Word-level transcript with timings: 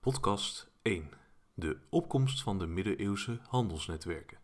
Podcast 0.00 0.70
1. 0.82 1.10
De 1.54 1.76
opkomst 1.90 2.42
van 2.42 2.58
de 2.58 2.66
middeleeuwse 2.66 3.38
handelsnetwerken. 3.48 4.38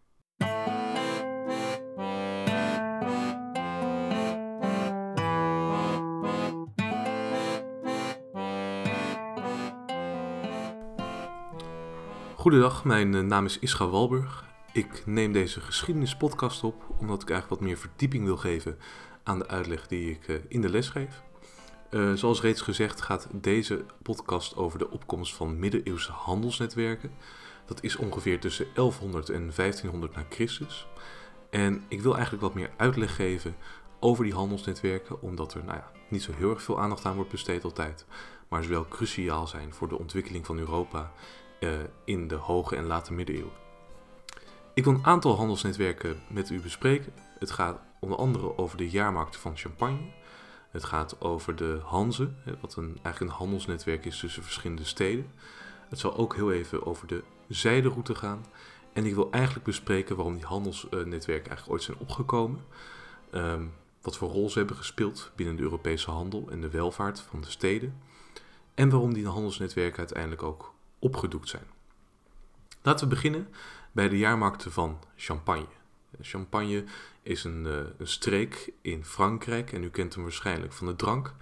Goedendag, 12.35 12.85
mijn 12.85 13.15
eh, 13.15 13.21
naam 13.21 13.45
is 13.45 13.59
Ischa 13.59 13.89
Walburg. 13.89 14.45
Ik 14.73 15.07
neem 15.07 15.33
deze 15.33 15.61
geschiedenispodcast 15.61 16.65
op 16.65 16.83
omdat 16.99 17.23
ik 17.23 17.31
eigenlijk 17.31 17.61
wat 17.61 17.69
meer 17.69 17.79
verdieping 17.79 18.25
wil 18.25 18.37
geven 18.37 18.79
aan 19.23 19.39
de 19.39 19.49
uitleg 19.49 19.87
die 19.87 20.11
ik 20.11 20.29
eh, 20.29 20.37
in 20.49 20.61
de 20.61 20.69
les 20.69 20.89
geef. 20.89 21.23
Uh, 21.91 22.13
zoals 22.13 22.41
reeds 22.41 22.61
gezegd 22.61 23.01
gaat 23.01 23.29
deze 23.33 23.85
podcast 24.03 24.57
over 24.57 24.79
de 24.79 24.91
opkomst 24.91 25.35
van 25.35 25.59
middeleeuwse 25.59 26.13
handelsnetwerken. 26.13 27.11
Dat 27.65 27.83
is 27.83 27.97
ongeveer 27.97 28.41
tussen 28.41 28.67
1100 28.75 29.29
en 29.29 29.53
1500 29.57 30.15
na 30.15 30.25
Christus. 30.29 30.87
En 31.51 31.85
ik 31.89 32.01
wil 32.01 32.13
eigenlijk 32.13 32.43
wat 32.43 32.55
meer 32.55 32.71
uitleg 32.77 33.15
geven 33.15 33.57
over 34.01 34.25
die 34.25 34.35
handelsnetwerken, 34.35 35.23
omdat 35.23 35.55
er 35.55 35.65
nou 35.65 35.77
ja, 35.77 35.91
niet 36.09 36.23
zo 36.23 36.33
heel 36.33 36.51
erg 36.51 36.63
veel 36.63 36.81
aandacht 36.81 37.05
aan 37.05 37.15
wordt 37.15 37.31
besteed 37.31 37.65
altijd, 37.65 38.07
maar 38.49 38.63
ze 38.63 38.69
wel 38.69 38.89
cruciaal 38.89 39.47
zijn 39.47 39.75
voor 39.75 39.89
de 39.89 39.99
ontwikkeling 39.99 40.47
van 40.47 40.59
Europa 40.59 41.13
uh, 41.61 41.71
in 42.05 42.29
de 42.29 42.35
hoge 42.35 42.77
en 42.77 42.87
late 42.87 43.13
middeleeuwen. 43.13 43.65
Ik 44.75 44.85
wil 44.85 44.93
een 44.93 45.07
aantal 45.07 45.37
handelsnetwerken 45.37 46.23
met 46.29 46.51
u 46.51 46.61
bespreken. 46.61 47.13
Het 47.39 47.51
gaat 47.51 47.81
onder 48.01 48.19
andere 48.19 48.59
over 48.59 48.77
de 48.77 48.91
jaarmarkten 48.91 49.41
van 49.41 49.57
Champagne. 49.57 49.99
Het 50.77 50.85
gaat 50.85 51.21
over 51.21 51.57
de 51.57 51.81
Hanze, 51.85 52.31
wat 52.61 52.77
een, 52.77 52.99
eigenlijk 53.03 53.21
een 53.21 53.39
handelsnetwerk 53.39 54.05
is 54.05 54.19
tussen 54.19 54.43
verschillende 54.43 54.85
steden. 54.85 55.31
Het 55.89 55.99
zal 55.99 56.17
ook 56.17 56.35
heel 56.35 56.53
even 56.53 56.87
over 56.87 57.07
de 57.07 57.23
zijderoute 57.49 58.15
gaan. 58.15 58.45
En 58.93 59.07
ik 59.07 59.15
wil 59.15 59.31
eigenlijk 59.31 59.65
bespreken 59.65 60.17
waarom 60.17 60.35
die 60.35 60.45
handelsnetwerken 60.45 61.49
eigenlijk 61.49 61.71
ooit 61.71 61.83
zijn 61.83 61.99
opgekomen. 61.99 62.65
Um, 63.33 63.73
wat 64.03 64.17
voor 64.17 64.29
rol 64.29 64.51
ze 64.51 64.59
hebben 64.59 64.77
gespeeld 64.77 65.31
binnen 65.37 65.57
de 65.57 65.63
Europese 65.63 66.11
handel 66.11 66.49
en 66.51 66.61
de 66.61 66.71
welvaart 66.71 67.21
van 67.21 67.41
de 67.41 67.51
steden. 67.51 68.01
En 68.75 68.91
waarom 68.91 69.15
die 69.15 69.27
handelsnetwerken 69.27 69.99
uiteindelijk 69.99 70.43
ook 70.43 70.75
opgedoekt 70.99 71.49
zijn. 71.49 71.67
Laten 72.83 73.09
we 73.09 73.15
beginnen 73.15 73.49
bij 73.93 74.09
de 74.09 74.19
jaarmarkten 74.19 74.73
van 74.73 74.99
Champagne. 75.17 75.67
Champagne 76.21 76.85
is 77.23 77.45
een, 77.45 77.65
uh, 77.65 77.77
een, 77.99 78.07
streek 78.09 78.73
in 78.81 79.05
Frankrijk 79.05 79.73
en 79.73 79.83
u 79.83 79.91
kent 79.91 80.15
hem 80.15 80.23
waarschijnlijk 80.23 80.73
van 80.73 80.87
de 80.87 80.97
drank, 80.97 81.35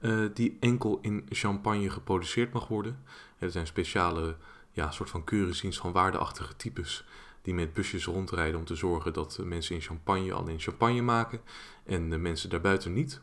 uh, 0.00 0.28
die 0.34 0.56
enkel 0.60 0.98
in 1.02 1.26
Champagne 1.28 1.90
geproduceerd 1.90 2.52
mag 2.52 2.68
worden. 2.68 3.04
Er 3.38 3.50
zijn 3.50 3.66
speciale 3.66 4.36
ja, 4.72 4.90
soort 4.90 5.10
van 5.10 5.24
keuringsdienst 5.24 5.78
van 5.78 5.92
waardeachtige 5.92 6.56
types 6.56 7.04
die 7.42 7.54
met 7.54 7.72
busjes 7.72 8.04
rondrijden 8.04 8.58
om 8.58 8.64
te 8.64 8.74
zorgen 8.74 9.12
dat 9.12 9.38
mensen 9.44 9.74
in 9.74 9.80
Champagne 9.80 10.32
alleen 10.32 10.60
champagne 10.60 11.02
maken 11.02 11.40
en 11.84 12.10
de 12.10 12.18
mensen 12.18 12.50
daarbuiten 12.50 12.92
niet. 12.92 13.20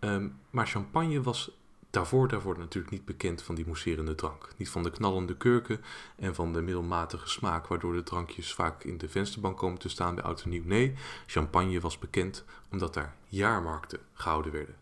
Um, 0.00 0.38
maar 0.50 0.66
champagne 0.66 1.22
was 1.22 1.58
daarvoor, 1.90 2.28
daarvoor 2.28 2.58
natuurlijk 2.58 2.92
niet 2.92 3.04
bekend 3.04 3.42
van 3.42 3.54
die 3.54 3.66
mousserende 3.66 4.14
drank. 4.14 4.48
Niet 4.56 4.70
van 4.70 4.82
de 4.82 4.90
knallende 4.90 5.36
kurken 5.36 5.80
en 6.16 6.34
van 6.34 6.52
de 6.52 6.60
middelmatige 6.60 7.28
smaak, 7.28 7.66
waardoor 7.66 7.92
de 7.92 8.02
drankjes 8.02 8.54
vaak 8.54 8.84
in 8.84 8.98
de 8.98 9.08
vensterbank 9.08 9.56
komen 9.58 9.78
te 9.78 9.88
staan 9.88 10.14
bij 10.14 10.24
oud 10.24 10.42
en 10.42 10.50
nieuw. 10.50 10.64
Nee, 10.64 10.94
champagne 11.26 11.80
was 11.80 11.98
bekend 11.98 12.44
omdat 12.70 12.94
daar 12.94 13.14
jaarmarkten 13.26 13.98
gehouden 14.12 14.52
werden. 14.52 14.76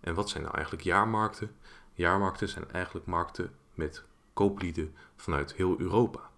En 0.00 0.14
wat 0.14 0.28
zijn 0.28 0.42
nou 0.42 0.54
eigenlijk 0.54 0.84
jaarmarkten? 0.84 1.50
Jaarmarkten 1.94 2.48
zijn 2.48 2.70
eigenlijk 2.70 3.06
markten 3.06 3.50
met 3.74 4.04
kooplieden 4.32 4.94
vanuit 5.16 5.54
heel 5.54 5.80
Europa. 5.80 6.30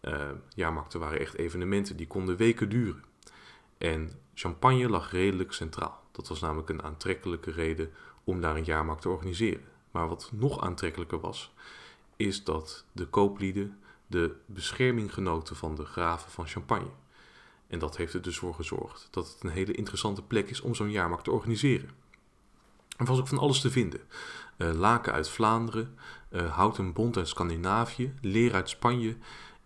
Uh, 0.00 0.30
jaarmarkten 0.54 1.00
waren 1.00 1.20
echt 1.20 1.34
evenementen 1.34 1.96
die 1.96 2.06
konden 2.06 2.36
weken 2.36 2.68
duren. 2.68 3.04
En 3.78 4.10
champagne 4.34 4.88
lag 4.88 5.10
redelijk 5.10 5.52
centraal. 5.52 6.02
Dat 6.12 6.28
was 6.28 6.40
namelijk 6.40 6.68
een 6.68 6.82
aantrekkelijke 6.82 7.50
reden 7.50 7.92
om 8.28 8.40
daar 8.40 8.56
een 8.56 8.64
jaarmarkt 8.64 9.02
te 9.02 9.08
organiseren. 9.08 9.64
Maar 9.90 10.08
wat 10.08 10.30
nog 10.32 10.60
aantrekkelijker 10.60 11.20
was, 11.20 11.52
is 12.16 12.44
dat 12.44 12.84
de 12.92 13.06
kooplieden 13.06 13.78
de 14.06 14.36
bescherming 14.46 15.14
genoten 15.14 15.56
van 15.56 15.74
de 15.74 15.84
graven 15.84 16.30
van 16.30 16.46
Champagne. 16.46 16.90
En 17.66 17.78
dat 17.78 17.96
heeft 17.96 18.14
er 18.14 18.22
dus 18.22 18.38
voor 18.38 18.54
gezorgd 18.54 19.08
dat 19.10 19.28
het 19.32 19.42
een 19.42 19.50
hele 19.50 19.72
interessante 19.72 20.22
plek 20.22 20.50
is 20.50 20.60
om 20.60 20.74
zo'n 20.74 20.90
jaarmarkt 20.90 21.24
te 21.24 21.30
organiseren. 21.30 21.90
Er 22.96 23.04
was 23.04 23.18
ook 23.18 23.28
van 23.28 23.38
alles 23.38 23.60
te 23.60 23.70
vinden. 23.70 24.00
Uh, 24.56 24.72
laken 24.72 25.12
uit 25.12 25.28
Vlaanderen, 25.28 25.98
uh, 26.30 26.54
houten 26.54 26.92
bont 26.92 27.16
uit 27.16 27.28
Scandinavië, 27.28 28.14
leer 28.20 28.54
uit 28.54 28.68
Spanje 28.68 29.16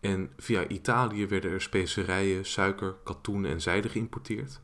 en 0.01 0.31
via 0.37 0.67
Italië 0.67 1.27
werden 1.27 1.51
er 1.51 1.63
specerijen, 1.63 2.45
suiker, 2.47 2.95
katoen 3.05 3.45
en 3.45 3.61
zijde 3.61 3.89
geïmporteerd. 3.89 4.61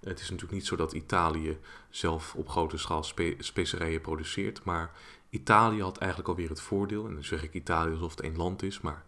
Het 0.00 0.20
is 0.20 0.30
natuurlijk 0.30 0.52
niet 0.52 0.66
zo 0.66 0.76
dat 0.76 0.92
Italië 0.92 1.58
zelf 1.90 2.34
op 2.34 2.48
grote 2.48 2.76
schaal 2.76 3.02
spe 3.02 3.36
specerijen 3.38 4.00
produceert, 4.00 4.64
maar 4.64 4.90
Italië 5.30 5.82
had 5.82 5.98
eigenlijk 5.98 6.30
alweer 6.30 6.48
het 6.48 6.60
voordeel, 6.60 7.06
en 7.06 7.14
dan 7.14 7.24
zeg 7.24 7.42
ik 7.42 7.54
Italië 7.54 7.92
alsof 7.92 8.10
het 8.10 8.20
één 8.20 8.36
land 8.36 8.62
is, 8.62 8.80
maar 8.80 9.04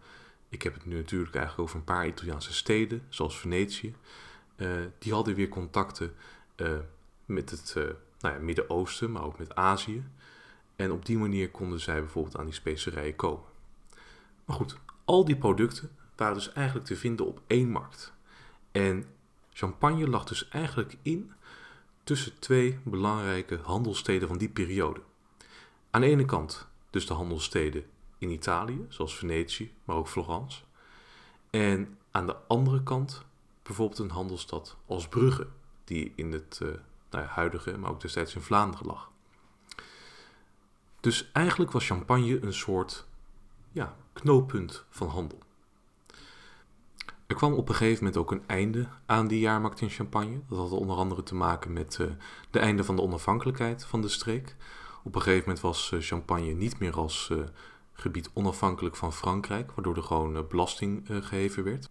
ik 0.49 0.61
heb 0.61 0.73
het 0.73 0.85
nu 0.85 0.95
natuurlijk 0.95 1.35
eigenlijk 1.35 1.67
over 1.67 1.79
een 1.79 1.95
paar 1.95 2.07
Italiaanse 2.07 2.53
steden, 2.53 3.05
zoals 3.09 3.39
Venetië. 3.39 3.95
Uh, 4.55 4.69
die 4.99 5.13
hadden 5.13 5.35
weer 5.35 5.49
contacten 5.49 6.15
uh, 6.55 6.77
met 7.25 7.49
het 7.49 7.73
uh, 7.77 7.83
nou 8.19 8.35
ja, 8.35 8.41
Midden-Oosten, 8.41 9.11
maar 9.11 9.23
ook 9.23 9.39
met 9.39 9.55
Azië. 9.55 10.03
En 10.75 10.91
op 10.91 11.05
die 11.05 11.17
manier 11.17 11.49
konden 11.49 11.79
zij 11.79 11.99
bijvoorbeeld 11.99 12.37
aan 12.37 12.45
die 12.45 12.53
specerijen 12.53 13.15
komen. 13.15 13.47
Maar 14.45 14.55
goed, 14.55 14.77
al 15.05 15.25
die 15.25 15.37
producten 15.37 15.91
waren 16.15 16.33
dus 16.33 16.53
eigenlijk 16.53 16.85
te 16.85 16.95
vinden 16.95 17.25
op 17.25 17.41
één 17.47 17.69
markt. 17.69 18.13
En 18.71 19.05
Champagne 19.59 20.07
lag 20.07 20.23
dus 20.23 20.47
eigenlijk 20.47 20.97
in 21.01 21.31
tussen 22.03 22.39
twee 22.39 22.79
belangrijke 22.83 23.59
handelssteden 23.63 24.27
van 24.27 24.37
die 24.37 24.49
periode. 24.49 25.01
Aan 25.89 26.01
de 26.01 26.07
ene 26.07 26.25
kant 26.25 26.67
dus 26.89 27.07
de 27.07 27.13
handelssteden 27.13 27.85
in 28.17 28.29
Italië, 28.29 28.85
zoals 28.89 29.15
Venetië, 29.15 29.73
maar 29.83 29.95
ook 29.95 30.07
Florence. 30.07 30.61
En 31.49 31.97
aan 32.11 32.25
de 32.25 32.35
andere 32.47 32.83
kant 32.83 33.25
bijvoorbeeld 33.63 33.99
een 33.99 34.09
handelsstad 34.09 34.77
als 34.85 35.07
Brugge, 35.07 35.47
die 35.83 36.13
in 36.15 36.31
het 36.31 36.59
uh, 36.63 36.69
nou 37.09 37.25
huidige, 37.25 37.77
maar 37.77 37.91
ook 37.91 38.01
destijds 38.01 38.35
in 38.35 38.41
Vlaanderen 38.41 38.85
lag. 38.85 39.11
Dus 40.99 41.29
eigenlijk 41.31 41.71
was 41.71 41.85
Champagne 41.85 42.43
een 42.43 42.53
soort 42.53 43.05
ja, 43.71 43.95
knooppunt 44.13 44.85
van 44.89 45.07
handel. 45.07 45.39
Er 47.29 47.35
kwam 47.35 47.53
op 47.53 47.69
een 47.69 47.75
gegeven 47.75 48.03
moment 48.03 48.21
ook 48.21 48.31
een 48.31 48.43
einde 48.47 48.87
aan 49.05 49.27
die 49.27 49.39
jaarmarkt 49.39 49.81
in 49.81 49.89
Champagne. 49.89 50.41
Dat 50.47 50.57
had 50.57 50.71
onder 50.71 50.95
andere 50.95 51.23
te 51.23 51.35
maken 51.35 51.73
met 51.73 51.97
uh, 52.01 52.07
de 52.49 52.59
einde 52.59 52.83
van 52.83 52.95
de 52.95 53.01
onafhankelijkheid 53.01 53.85
van 53.85 54.01
de 54.01 54.07
streek. 54.07 54.55
Op 55.03 55.15
een 55.15 55.21
gegeven 55.21 55.43
moment 55.43 55.59
was 55.59 55.91
uh, 55.91 56.01
Champagne 56.01 56.51
niet 56.51 56.79
meer 56.79 56.93
als 56.93 57.29
uh, 57.31 57.37
gebied 57.93 58.29
onafhankelijk 58.33 58.95
van 58.95 59.13
Frankrijk, 59.13 59.71
waardoor 59.71 59.95
er 59.95 60.03
gewoon 60.03 60.47
belasting 60.49 61.05
geheven 61.09 61.63
werd. 61.63 61.89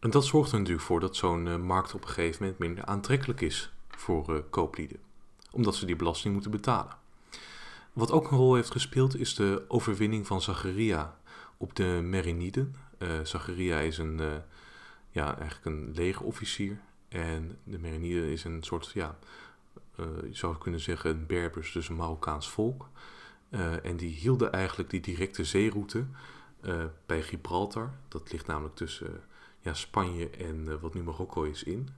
En 0.00 0.10
dat 0.10 0.24
zorgt 0.24 0.52
er 0.52 0.58
natuurlijk 0.58 0.86
voor 0.86 1.00
dat 1.00 1.16
zo'n 1.16 1.60
markt 1.60 1.94
op 1.94 2.02
een 2.02 2.08
gegeven 2.08 2.42
moment 2.42 2.58
minder 2.58 2.84
aantrekkelijk 2.84 3.40
is 3.40 3.72
voor 3.88 4.44
kooplieden, 4.50 4.98
omdat 5.52 5.74
ze 5.74 5.86
die 5.86 5.96
belasting 5.96 6.32
moeten 6.32 6.50
betalen. 6.50 6.96
Wat 7.92 8.12
ook 8.12 8.30
een 8.30 8.38
rol 8.38 8.54
heeft 8.54 8.70
gespeeld 8.70 9.16
is 9.16 9.34
de 9.34 9.64
overwinning 9.68 10.26
van 10.26 10.42
Zacharia 10.42 11.18
op 11.56 11.74
de 11.74 12.00
Meriniden. 12.02 12.76
Zacharia 13.22 13.78
is 13.78 13.98
een 13.98 14.20
ja, 15.16 15.38
eigenlijk 15.38 15.64
een 15.64 15.92
legerofficier. 15.94 16.78
En 17.08 17.58
de 17.64 17.78
Merinide 17.78 18.32
is 18.32 18.44
een 18.44 18.62
soort, 18.62 18.90
ja, 18.94 19.18
uh, 20.00 20.06
je 20.22 20.36
zou 20.36 20.58
kunnen 20.58 20.80
zeggen, 20.80 21.10
een 21.10 21.26
Berbers, 21.26 21.72
dus 21.72 21.88
een 21.88 21.96
Marokkaans 21.96 22.50
volk. 22.50 22.88
Uh, 23.50 23.84
en 23.84 23.96
die 23.96 24.10
hielden 24.10 24.52
eigenlijk 24.52 24.90
die 24.90 25.00
directe 25.00 25.44
zeeroute 25.44 26.06
uh, 26.62 26.84
bij 27.06 27.22
Gibraltar. 27.22 27.92
Dat 28.08 28.32
ligt 28.32 28.46
namelijk 28.46 28.74
tussen 28.74 29.20
ja, 29.60 29.74
Spanje 29.74 30.30
en 30.30 30.80
wat 30.80 30.94
nu 30.94 31.02
Marokko 31.02 31.42
is 31.42 31.62
in. 31.62 31.88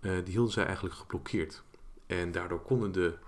die 0.00 0.22
hielden 0.24 0.52
zij 0.52 0.64
eigenlijk 0.64 0.94
geblokkeerd. 0.94 1.62
En 2.06 2.32
daardoor 2.32 2.62
konden 2.62 2.92
de 2.92 3.18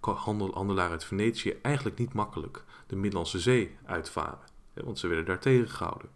handel, 0.00 0.54
handelaren 0.54 0.90
uit 0.90 1.04
Venetië 1.04 1.58
eigenlijk 1.62 1.98
niet 1.98 2.12
makkelijk 2.12 2.64
de 2.86 2.96
Middellandse 2.96 3.40
Zee 3.40 3.76
uitvaren. 3.84 4.38
Want 4.74 4.98
ze 4.98 5.06
werden 5.06 5.26
daar 5.26 5.40
tegengehouden. 5.40 6.08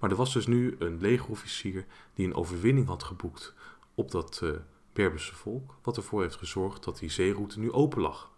Maar 0.00 0.10
er 0.10 0.16
was 0.16 0.32
dus 0.32 0.46
nu 0.46 0.76
een 0.78 1.00
legerofficier 1.00 1.86
die 2.14 2.26
een 2.26 2.34
overwinning 2.34 2.86
had 2.86 3.02
geboekt 3.02 3.54
op 3.94 4.10
dat 4.10 4.40
uh, 4.44 5.10
volk, 5.14 5.74
wat 5.82 5.96
ervoor 5.96 6.22
heeft 6.22 6.36
gezorgd 6.36 6.84
dat 6.84 6.98
die 6.98 7.10
zeeroute 7.10 7.58
nu 7.58 7.72
open 7.72 8.00
lag. 8.00 8.30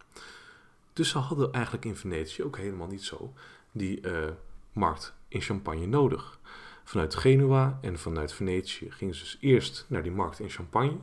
Dus 0.92 1.08
ze 1.08 1.18
hadden 1.18 1.52
eigenlijk 1.52 1.84
in 1.84 1.96
Venetië 1.96 2.42
ook 2.42 2.56
helemaal 2.56 2.86
niet 2.86 3.04
zo 3.04 3.32
die 3.72 4.00
uh, 4.06 4.30
markt 4.72 5.14
in 5.28 5.40
Champagne 5.40 5.86
nodig. 5.86 6.38
Vanuit 6.84 7.14
Genua 7.14 7.78
en 7.80 7.98
vanuit 7.98 8.32
Venetië 8.32 8.90
gingen 8.90 9.14
ze 9.14 9.22
dus 9.22 9.36
eerst 9.40 9.86
naar 9.88 10.02
die 10.02 10.12
markt 10.12 10.38
in 10.38 10.50
Champagne. 10.50 10.98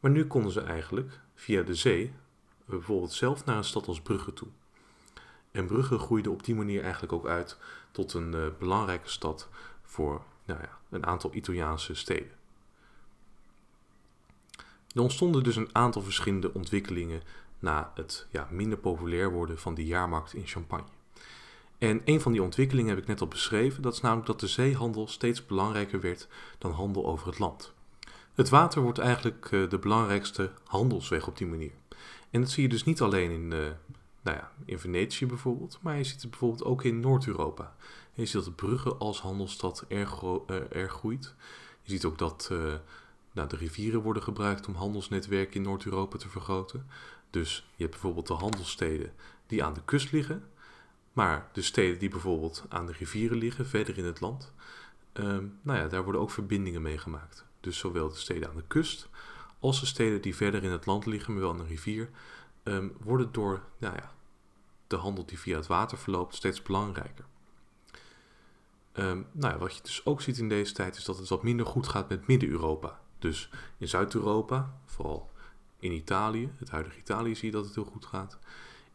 Maar 0.00 0.10
nu 0.10 0.26
konden 0.26 0.52
ze 0.52 0.60
eigenlijk 0.60 1.20
via 1.34 1.62
de 1.62 1.74
zee 1.74 2.12
bijvoorbeeld 2.64 3.12
zelf 3.12 3.44
naar 3.44 3.56
een 3.56 3.64
stad 3.64 3.86
als 3.86 4.00
Brugge 4.00 4.32
toe. 4.32 4.48
En 5.56 5.66
Brugge 5.66 5.98
groeide 5.98 6.30
op 6.30 6.44
die 6.44 6.54
manier 6.54 6.82
eigenlijk 6.82 7.12
ook 7.12 7.26
uit 7.26 7.56
tot 7.90 8.14
een 8.14 8.32
uh, 8.32 8.46
belangrijke 8.58 9.08
stad 9.08 9.48
voor 9.82 10.22
nou 10.44 10.60
ja, 10.60 10.78
een 10.90 11.06
aantal 11.06 11.34
Italiaanse 11.34 11.94
steden. 11.94 12.30
Er 14.94 15.02
ontstonden 15.02 15.42
dus 15.42 15.56
een 15.56 15.68
aantal 15.72 16.02
verschillende 16.02 16.54
ontwikkelingen 16.54 17.22
na 17.58 17.92
het 17.94 18.26
ja, 18.30 18.48
minder 18.50 18.78
populair 18.78 19.32
worden 19.32 19.58
van 19.58 19.74
die 19.74 19.86
jaarmarkt 19.86 20.34
in 20.34 20.46
Champagne. 20.46 20.86
En 21.78 22.02
een 22.04 22.20
van 22.20 22.32
die 22.32 22.42
ontwikkelingen 22.42 22.90
heb 22.90 22.98
ik 22.98 23.06
net 23.06 23.20
al 23.20 23.28
beschreven, 23.28 23.82
dat 23.82 23.92
is 23.92 24.00
namelijk 24.00 24.26
dat 24.26 24.40
de 24.40 24.46
zeehandel 24.46 25.08
steeds 25.08 25.46
belangrijker 25.46 26.00
werd 26.00 26.28
dan 26.58 26.72
handel 26.72 27.06
over 27.06 27.26
het 27.26 27.38
land. 27.38 27.72
Het 28.34 28.48
water 28.48 28.82
wordt 28.82 28.98
eigenlijk 28.98 29.50
uh, 29.50 29.68
de 29.68 29.78
belangrijkste 29.78 30.50
handelsweg 30.64 31.26
op 31.26 31.38
die 31.38 31.46
manier. 31.46 31.72
En 32.30 32.40
dat 32.40 32.50
zie 32.50 32.62
je 32.62 32.68
dus 32.68 32.84
niet 32.84 33.00
alleen 33.00 33.30
in, 33.30 33.52
uh, 33.52 33.66
nou 34.26 34.38
ja, 34.38 34.52
in 34.64 34.78
Venetië 34.78 35.26
bijvoorbeeld, 35.26 35.78
maar 35.82 35.96
je 35.96 36.04
ziet 36.04 36.20
het 36.20 36.30
bijvoorbeeld 36.30 36.64
ook 36.64 36.84
in 36.84 37.00
Noord-Europa. 37.00 37.76
Je 38.12 38.26
ziet 38.26 38.44
dat 38.44 38.56
Brugge 38.56 38.94
als 38.94 39.20
handelsstad 39.20 39.84
erg, 39.88 40.22
uh, 40.22 40.36
erg 40.70 40.92
groeit. 40.92 41.34
Je 41.82 41.90
ziet 41.90 42.04
ook 42.04 42.18
dat 42.18 42.50
nou, 43.32 43.48
de 43.48 43.56
rivieren 43.56 44.02
worden 44.02 44.22
gebruikt 44.22 44.66
om 44.66 44.74
handelsnetwerken 44.74 45.54
in 45.54 45.62
Noord-Europa 45.62 46.18
te 46.18 46.28
vergroten. 46.28 46.86
Dus 47.30 47.68
je 47.74 47.82
hebt 47.82 47.90
bijvoorbeeld 47.90 48.26
de 48.26 48.34
handelssteden 48.34 49.12
die 49.46 49.64
aan 49.64 49.74
de 49.74 49.82
kust 49.84 50.12
liggen, 50.12 50.44
maar 51.12 51.48
de 51.52 51.62
steden 51.62 51.98
die 51.98 52.08
bijvoorbeeld 52.08 52.64
aan 52.68 52.86
de 52.86 52.92
rivieren 52.92 53.38
liggen, 53.38 53.66
verder 53.66 53.98
in 53.98 54.04
het 54.04 54.20
land, 54.20 54.52
um, 55.12 55.58
nou 55.62 55.78
ja, 55.78 55.88
daar 55.88 56.02
worden 56.02 56.20
ook 56.20 56.30
verbindingen 56.30 56.82
mee 56.82 56.98
gemaakt. 56.98 57.44
Dus 57.60 57.78
zowel 57.78 58.08
de 58.08 58.16
steden 58.16 58.48
aan 58.48 58.56
de 58.56 58.64
kust 58.66 59.08
als 59.58 59.80
de 59.80 59.86
steden 59.86 60.22
die 60.22 60.36
verder 60.36 60.64
in 60.64 60.70
het 60.70 60.86
land 60.86 61.06
liggen, 61.06 61.32
maar 61.32 61.42
wel 61.42 61.50
aan 61.50 61.58
de 61.58 61.64
rivier, 61.64 62.08
um, 62.64 62.92
worden 63.00 63.32
door 63.32 63.62
nou 63.78 63.94
ja, 63.94 64.12
de 64.86 64.96
handel 64.96 65.26
die 65.26 65.38
via 65.38 65.56
het 65.56 65.66
water 65.66 65.98
verloopt 65.98 66.34
steeds 66.34 66.62
belangrijker. 66.62 67.24
Um, 68.92 69.26
nou 69.32 69.52
ja, 69.52 69.58
wat 69.58 69.76
je 69.76 69.82
dus 69.82 70.06
ook 70.06 70.20
ziet 70.20 70.38
in 70.38 70.48
deze 70.48 70.72
tijd 70.72 70.96
is 70.96 71.04
dat 71.04 71.18
het 71.18 71.28
wat 71.28 71.42
minder 71.42 71.66
goed 71.66 71.88
gaat 71.88 72.08
met 72.08 72.26
Midden-Europa. 72.26 73.00
Dus 73.18 73.50
in 73.78 73.88
Zuid-Europa, 73.88 74.78
vooral 74.84 75.30
in 75.78 75.92
Italië, 75.92 76.50
het 76.58 76.70
huidige 76.70 76.98
Italië, 76.98 77.34
zie 77.34 77.46
je 77.46 77.56
dat 77.56 77.64
het 77.64 77.74
heel 77.74 77.84
goed 77.84 78.06
gaat. 78.06 78.38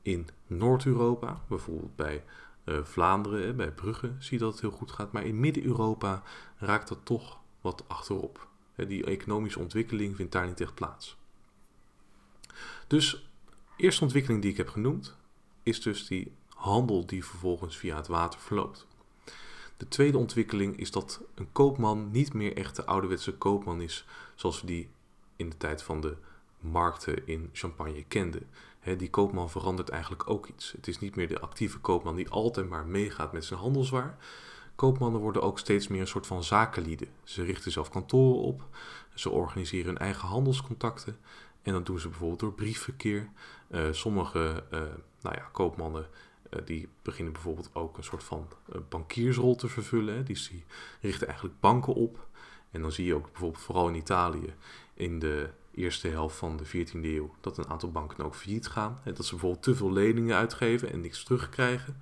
In 0.02 0.28
Noord-Europa, 0.48 1.42
bijvoorbeeld 1.48 1.96
bij 1.96 2.24
uh, 2.66 2.84
Vlaanderen, 2.84 3.56
bij 3.56 3.72
Brugge, 3.72 4.14
zie 4.20 4.38
je 4.38 4.44
dat 4.44 4.52
het 4.52 4.62
heel 4.62 4.72
goed 4.72 4.92
gaat. 4.92 5.12
Maar 5.12 5.26
in 5.26 5.40
Midden-Europa 5.40 6.24
raakt 6.58 6.88
dat 6.88 7.00
toch 7.06 7.40
wat 7.62 7.84
achterop. 7.88 8.50
Die 8.76 9.06
economische 9.06 9.60
ontwikkeling 9.60 10.16
vindt 10.16 10.32
daar 10.32 10.48
niet 10.48 10.62
echt 10.62 10.74
plaats. 10.74 11.18
Dus 12.88 13.30
eerste 13.78 14.04
ontwikkeling 14.04 14.42
die 14.42 14.52
ik 14.52 14.58
heb 14.58 14.70
genoemd 14.70 15.16
is 15.64 15.82
dus 15.82 16.08
die 16.08 16.32
handel 16.50 17.06
die 17.06 17.26
vervolgens 17.26 17.78
via 17.78 17.96
het 17.96 18.08
water 18.08 18.40
verloopt. 18.40 18.88
De 19.78 19.88
tweede 19.88 20.18
ontwikkeling 20.18 20.78
is 20.78 20.92
dat 20.92 21.22
een 21.36 21.52
koopman 21.52 22.12
niet 22.12 22.34
meer 22.34 22.58
echt 22.58 22.76
de 22.76 22.86
ouderwetse 22.86 23.34
koopman 23.34 23.82
is 23.82 24.06
zoals 24.36 24.62
we 24.62 24.68
die 24.68 24.90
in 25.36 25.50
de 25.50 25.58
tijd 25.58 25.84
van 25.84 26.02
de 26.02 26.18
markten 26.60 27.28
in 27.28 27.50
Champagne 27.54 28.04
kenden. 28.08 28.48
die 28.98 29.10
koopman 29.10 29.50
verandert 29.50 29.90
eigenlijk 29.90 30.30
ook 30.30 30.48
iets. 30.48 30.72
Het 30.72 30.88
is 30.88 31.00
niet 31.00 31.16
meer 31.16 31.28
de 31.28 31.40
actieve 31.40 31.80
koopman 31.80 32.16
die 32.16 32.30
altijd 32.30 32.70
maar 32.70 32.86
meegaat 32.86 33.34
met 33.34 33.46
zijn 33.46 33.60
handelswaar. 33.60 34.18
Koopmannen 34.76 35.22
worden 35.22 35.42
ook 35.42 35.60
steeds 35.60 35.88
meer 35.88 36.02
een 36.02 36.08
soort 36.08 36.28
van 36.28 36.44
zakenlieden. 36.44 37.08
Ze 37.24 37.44
richten 37.44 37.72
zelf 37.72 37.90
kantoren 37.90 38.42
op, 38.42 38.64
ze 39.14 39.30
organiseren 39.30 39.86
hun 39.86 39.98
eigen 39.98 40.28
handelscontacten 40.28 41.18
en 41.62 41.74
dat 41.74 41.86
doen 41.86 42.00
ze 42.00 42.10
bijvoorbeeld 42.10 42.40
door 42.40 42.54
briefverkeer. 42.54 43.30
Uh, 43.72 43.92
sommige 43.92 44.64
uh, 44.74 44.80
nou 45.22 45.36
ja, 45.36 45.50
koopmannen 45.52 46.08
uh, 46.50 46.66
die 46.66 46.90
beginnen 47.02 47.34
bijvoorbeeld 47.34 47.70
ook 47.74 47.98
een 47.98 48.04
soort 48.04 48.24
van 48.24 48.48
bankiersrol 48.90 49.56
te 49.56 49.68
vervullen. 49.68 50.16
Hè. 50.16 50.24
Die, 50.24 50.48
die 50.50 50.66
richten 51.02 51.28
eigenlijk 51.28 51.60
banken 51.60 51.94
op. 51.94 52.28
En 52.72 52.82
dan 52.82 52.92
zie 52.92 53.06
je 53.06 53.16
ook 53.16 53.32
bijvoorbeeld 53.32 53.64
vooral 53.64 53.88
in 53.88 53.96
Italië 53.96 54.54
in 54.94 55.20
de 55.20 55.50
eerste 55.72 56.08
helft 56.08 56.38
van 56.38 56.58
de 56.58 56.66
14e 56.66 57.02
eeuw 57.02 57.36
dat 57.42 57.58
een 57.58 57.70
aantal 57.70 57.92
banken 57.92 58.26
ook 58.26 58.36
failliet 58.36 58.68
gaan. 58.68 59.00
En 59.04 59.14
dat 59.14 59.26
ze 59.26 59.32
bijvoorbeeld 59.32 59.64
te 59.64 59.76
veel 59.76 59.92
leningen 59.92 60.36
uitgeven 60.36 60.92
en 60.92 61.02
niks 61.02 61.24
terugkrijgen. 61.24 62.02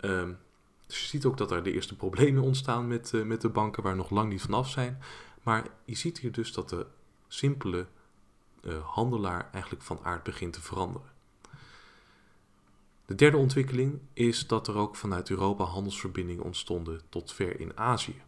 Um, 0.00 0.38
dus 0.86 1.00
je 1.00 1.06
ziet 1.06 1.24
ook 1.24 1.36
dat 1.36 1.50
er 1.50 1.62
de 1.62 1.72
eerste 1.72 1.96
problemen 1.96 2.42
ontstaan 2.42 2.86
met, 2.86 3.12
met 3.24 3.40
de 3.40 3.48
banken 3.48 3.82
waar 3.82 3.96
nog 3.96 4.10
lang 4.10 4.30
niet 4.30 4.42
vanaf 4.42 4.68
zijn. 4.68 4.98
Maar 5.42 5.66
je 5.84 5.96
ziet 5.96 6.18
hier 6.18 6.32
dus 6.32 6.52
dat 6.52 6.68
de 6.68 6.86
simpele 7.28 7.86
uh, 8.66 8.84
handelaar 8.84 9.48
eigenlijk 9.52 9.84
van 9.84 10.00
aard 10.02 10.22
begint 10.22 10.52
te 10.52 10.62
veranderen. 10.62 11.12
De 13.06 13.14
derde 13.14 13.36
ontwikkeling 13.36 14.00
is 14.12 14.46
dat 14.46 14.68
er 14.68 14.76
ook 14.76 14.96
vanuit 14.96 15.30
Europa 15.30 15.64
handelsverbindingen 15.64 16.44
ontstonden 16.44 17.00
tot 17.08 17.32
ver 17.32 17.60
in 17.60 17.78
Azië. 17.78 18.22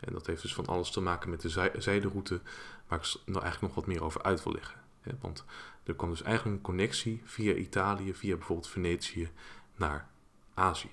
En 0.00 0.12
dat 0.12 0.26
heeft 0.26 0.42
dus 0.42 0.54
van 0.54 0.66
alles 0.66 0.90
te 0.90 1.00
maken 1.00 1.30
met 1.30 1.40
de 1.40 1.70
zijderoute, 1.78 2.40
waar 2.86 2.98
ik 2.98 3.14
nou 3.24 3.42
eigenlijk 3.42 3.60
nog 3.60 3.74
wat 3.74 3.86
meer 3.86 4.04
over 4.04 4.22
uit 4.22 4.42
wil 4.42 4.52
leggen. 4.52 4.80
Want 5.20 5.44
er 5.84 5.94
kwam 5.94 6.10
dus 6.10 6.22
eigenlijk 6.22 6.56
een 6.56 6.62
connectie 6.62 7.22
via 7.24 7.54
Italië, 7.54 8.14
via 8.14 8.36
bijvoorbeeld 8.36 8.68
Venetië, 8.68 9.30
naar 9.76 10.08
Azië. 10.54 10.90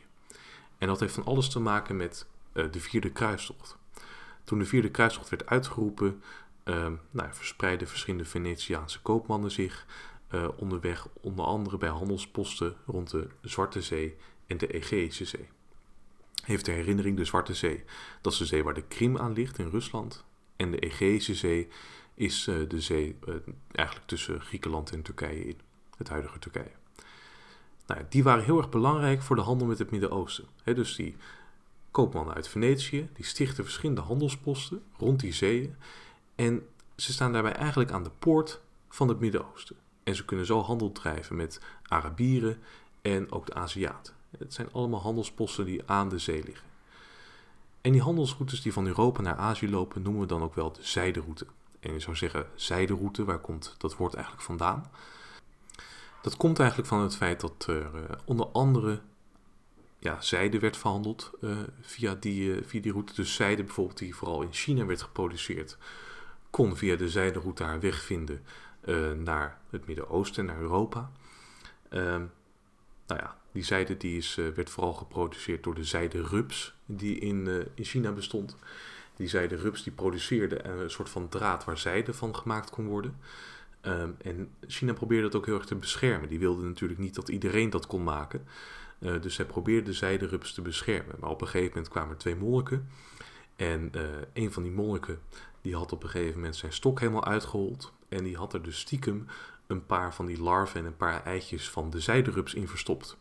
En 0.77 0.87
dat 0.87 0.99
heeft 0.99 1.13
van 1.13 1.25
alles 1.25 1.49
te 1.49 1.59
maken 1.59 1.95
met 1.95 2.25
uh, 2.53 2.71
de 2.71 2.79
vierde 2.79 3.11
kruistocht. 3.11 3.77
Toen 4.43 4.59
de 4.59 4.65
vierde 4.65 4.91
kruistocht 4.91 5.29
werd 5.29 5.45
uitgeroepen, 5.45 6.23
uh, 6.65 6.87
nou, 7.11 7.33
verspreidden 7.33 7.87
verschillende 7.87 8.25
Venetiaanse 8.25 9.01
koopmannen 9.01 9.51
zich 9.51 9.85
uh, 10.31 10.47
onderweg, 10.55 11.07
onder 11.21 11.45
andere 11.45 11.77
bij 11.77 11.89
handelsposten 11.89 12.75
rond 12.85 13.09
de 13.09 13.27
Zwarte 13.41 13.81
Zee 13.81 14.15
en 14.47 14.57
de 14.57 14.67
Egeïsche 14.67 15.25
Zee. 15.25 15.49
Heeft 16.43 16.65
de 16.65 16.71
herinnering 16.71 17.17
de 17.17 17.25
Zwarte 17.25 17.53
Zee, 17.53 17.83
dat 18.21 18.33
is 18.33 18.37
de 18.37 18.45
zee 18.45 18.63
waar 18.63 18.73
de 18.73 18.87
Krim 18.87 19.17
aan 19.17 19.33
ligt 19.33 19.59
in 19.59 19.69
Rusland. 19.69 20.25
En 20.55 20.71
de 20.71 20.79
Egeïsche 20.79 21.35
Zee 21.35 21.67
is 22.15 22.43
de 22.43 22.81
zee 22.81 23.15
eigenlijk 23.71 24.07
tussen 24.07 24.41
Griekenland 24.41 24.91
en 24.91 25.01
Turkije 25.01 25.45
in, 25.45 25.59
het 25.97 26.09
huidige 26.09 26.39
Turkije. 26.39 26.71
Nou, 27.87 28.01
die 28.09 28.23
waren 28.23 28.43
heel 28.43 28.57
erg 28.57 28.69
belangrijk 28.69 29.21
voor 29.21 29.35
de 29.35 29.41
handel 29.41 29.67
met 29.67 29.79
het 29.79 29.91
Midden-Oosten. 29.91 30.45
Dus 30.63 30.95
die 30.95 31.15
koopmannen 31.91 32.35
uit 32.35 32.47
Venetië, 32.47 33.09
die 33.13 33.25
stichten 33.25 33.63
verschillende 33.63 34.01
handelsposten 34.01 34.83
rond 34.97 35.19
die 35.19 35.33
zeeën. 35.33 35.75
En 36.43 36.67
ze 36.95 37.13
staan 37.13 37.33
daarbij 37.33 37.53
eigenlijk 37.53 37.91
aan 37.91 38.03
de 38.03 38.11
poort 38.19 38.61
van 38.89 39.07
het 39.07 39.19
Midden-Oosten. 39.19 39.75
En 40.03 40.15
ze 40.15 40.25
kunnen 40.25 40.45
zo 40.45 40.61
handel 40.61 40.91
drijven 40.91 41.35
met 41.35 41.61
Arabieren 41.83 42.57
en 43.01 43.31
ook 43.31 43.45
de 43.45 43.53
Aziaten. 43.53 44.13
Het 44.37 44.53
zijn 44.53 44.71
allemaal 44.71 45.01
handelsposten 45.01 45.65
die 45.65 45.81
aan 45.85 46.09
de 46.09 46.19
zee 46.19 46.43
liggen. 46.43 46.67
En 47.81 47.91
die 47.91 48.01
handelsroutes 48.01 48.61
die 48.61 48.73
van 48.73 48.87
Europa 48.87 49.21
naar 49.21 49.35
Azië 49.35 49.69
lopen, 49.69 50.01
noemen 50.01 50.21
we 50.21 50.27
dan 50.27 50.41
ook 50.41 50.55
wel 50.55 50.71
de 50.71 50.83
zijderoute. 50.83 51.45
En 51.79 51.93
je 51.93 51.99
zou 51.99 52.15
zeggen, 52.15 52.47
zijderoute, 52.55 53.23
waar 53.23 53.39
komt 53.39 53.75
dat 53.77 53.95
woord 53.95 54.13
eigenlijk 54.13 54.45
vandaan? 54.45 54.91
Dat 56.21 56.37
komt 56.37 56.59
eigenlijk 56.59 56.89
van 56.89 57.01
het 57.01 57.15
feit 57.15 57.39
dat 57.39 57.65
er 57.67 57.89
uh, 57.95 58.01
onder 58.25 58.45
andere 58.45 59.01
ja, 59.99 60.21
zijde 60.21 60.59
werd 60.59 60.77
verhandeld 60.77 61.31
uh, 61.41 61.57
via, 61.81 62.15
die, 62.15 62.55
uh, 62.55 62.63
via 62.65 62.81
die 62.81 62.91
route. 62.91 63.13
Dus 63.13 63.33
zijde 63.33 63.63
bijvoorbeeld 63.63 63.97
die 63.97 64.15
vooral 64.15 64.41
in 64.41 64.53
China 64.53 64.85
werd 64.85 65.01
geproduceerd, 65.01 65.77
kon 66.53 66.77
via 66.77 66.95
de 66.95 67.09
zijderoute 67.09 67.63
haar 67.63 67.79
weg 67.79 68.01
vinden 68.01 68.41
naar 69.23 69.57
het 69.69 69.85
Midden-Oosten, 69.85 70.45
naar 70.45 70.59
Europa. 70.59 71.11
Ehm, 71.89 72.25
nou 73.07 73.21
ja, 73.21 73.37
die 73.51 73.63
zijde 73.63 73.97
die 73.97 74.17
is, 74.17 74.35
werd 74.35 74.69
vooral 74.69 74.93
geproduceerd 74.93 75.63
door 75.63 75.75
de 75.75 75.83
zijde-rups 75.83 76.75
die 76.85 77.19
in, 77.19 77.67
in 77.73 77.83
China 77.83 78.11
bestond. 78.11 78.55
Die 79.15 79.27
zijde-rups 79.27 79.83
die 79.83 79.93
produceerde 79.93 80.65
een 80.65 80.89
soort 80.89 81.09
van 81.09 81.29
draad 81.29 81.63
waar 81.63 81.77
zijde 81.77 82.13
van 82.13 82.35
gemaakt 82.35 82.69
kon 82.69 82.87
worden. 82.87 83.17
Ehm, 83.81 84.11
en 84.21 84.49
China 84.67 84.93
probeerde 84.93 85.23
dat 85.23 85.35
ook 85.35 85.45
heel 85.45 85.55
erg 85.55 85.65
te 85.65 85.75
beschermen. 85.75 86.29
Die 86.29 86.39
wilde 86.39 86.63
natuurlijk 86.63 86.99
niet 86.99 87.15
dat 87.15 87.29
iedereen 87.29 87.69
dat 87.69 87.87
kon 87.87 88.03
maken. 88.03 88.45
Uh, 88.99 89.21
dus 89.21 89.35
zij 89.35 89.45
probeerde 89.45 89.83
de 89.83 89.93
zijderups 89.93 90.53
te 90.53 90.61
beschermen. 90.61 91.15
Maar 91.19 91.29
op 91.29 91.41
een 91.41 91.47
gegeven 91.47 91.73
moment 91.73 91.91
kwamen 91.91 92.11
er 92.11 92.17
twee 92.17 92.35
monniken. 92.35 92.89
En 93.55 93.91
een 94.33 94.51
van 94.51 94.63
die 94.63 94.71
monniken 94.71 95.19
die 95.63 95.75
had 95.75 95.91
op 95.91 96.03
een 96.03 96.09
gegeven 96.09 96.35
moment 96.35 96.55
zijn 96.55 96.73
stok 96.73 96.99
helemaal 96.99 97.25
uitgehold. 97.25 97.93
En 98.09 98.23
die 98.23 98.37
had 98.37 98.53
er 98.53 98.63
dus 98.63 98.79
stiekem 98.79 99.25
een 99.67 99.85
paar 99.85 100.13
van 100.13 100.25
die 100.25 100.41
larven 100.41 100.79
en 100.79 100.85
een 100.85 100.97
paar 100.97 101.23
eitjes 101.23 101.69
van 101.69 101.89
de 101.89 101.99
zijderups 101.99 102.53
in 102.53 102.67
verstopt. 102.67 103.17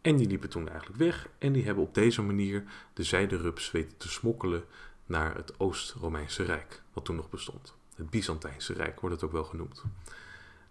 En 0.00 0.16
die 0.16 0.26
liepen 0.26 0.48
toen 0.48 0.68
eigenlijk 0.68 0.98
weg. 0.98 1.28
En 1.38 1.52
die 1.52 1.64
hebben 1.64 1.84
op 1.84 1.94
deze 1.94 2.22
manier 2.22 2.64
de 2.92 3.02
zijderups 3.02 3.70
weten 3.70 3.96
te 3.96 4.08
smokkelen 4.08 4.64
naar 5.06 5.34
het 5.34 5.60
Oost-Romeinse 5.60 6.42
Rijk, 6.42 6.82
wat 6.92 7.04
toen 7.04 7.16
nog 7.16 7.30
bestond. 7.30 7.74
Het 7.94 8.10
Byzantijnse 8.10 8.72
Rijk 8.72 9.00
wordt 9.00 9.14
het 9.14 9.24
ook 9.24 9.32
wel 9.32 9.44
genoemd. 9.44 9.82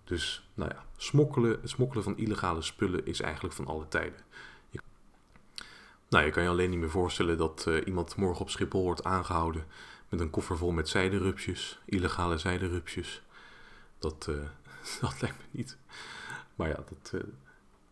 Dus 0.04 0.50
nou 0.54 0.72
ja, 0.74 0.86
smokkelen, 0.98 1.60
het 1.62 1.70
smokkelen 1.70 2.04
van 2.04 2.18
illegale 2.18 2.62
spullen 2.62 3.06
is 3.06 3.22
eigenlijk 3.22 3.54
van 3.54 3.68
alle 3.68 3.88
tijden. 3.88 4.20
Je, 4.70 4.80
nou, 6.10 6.26
je 6.26 6.32
kan 6.32 6.44
je 6.44 6.50
alleen 6.50 6.70
niet 6.70 6.80
meer 6.80 6.90
voorstellen 6.90 7.38
dat 7.38 7.66
uh, 7.68 7.86
iemand 7.86 8.16
morgen 8.16 8.42
op 8.42 8.50
Schiphol 8.50 8.84
wordt 8.84 9.04
aangehouden 9.04 9.66
met 10.10 10.20
een 10.20 10.30
koffer 10.30 10.58
vol 10.58 10.72
met 10.72 10.90
zijderupsjes, 10.90 11.80
illegale 11.86 12.38
zijderupsjes. 12.38 13.22
Dat, 14.00 14.28
uh, 14.30 14.36
dat 15.02 15.22
lijkt 15.22 15.38
me 15.38 15.44
niet. 15.52 15.78
Maar 16.56 16.68
ja, 16.68 16.84
dat 16.90 17.12
uh, 17.14 17.22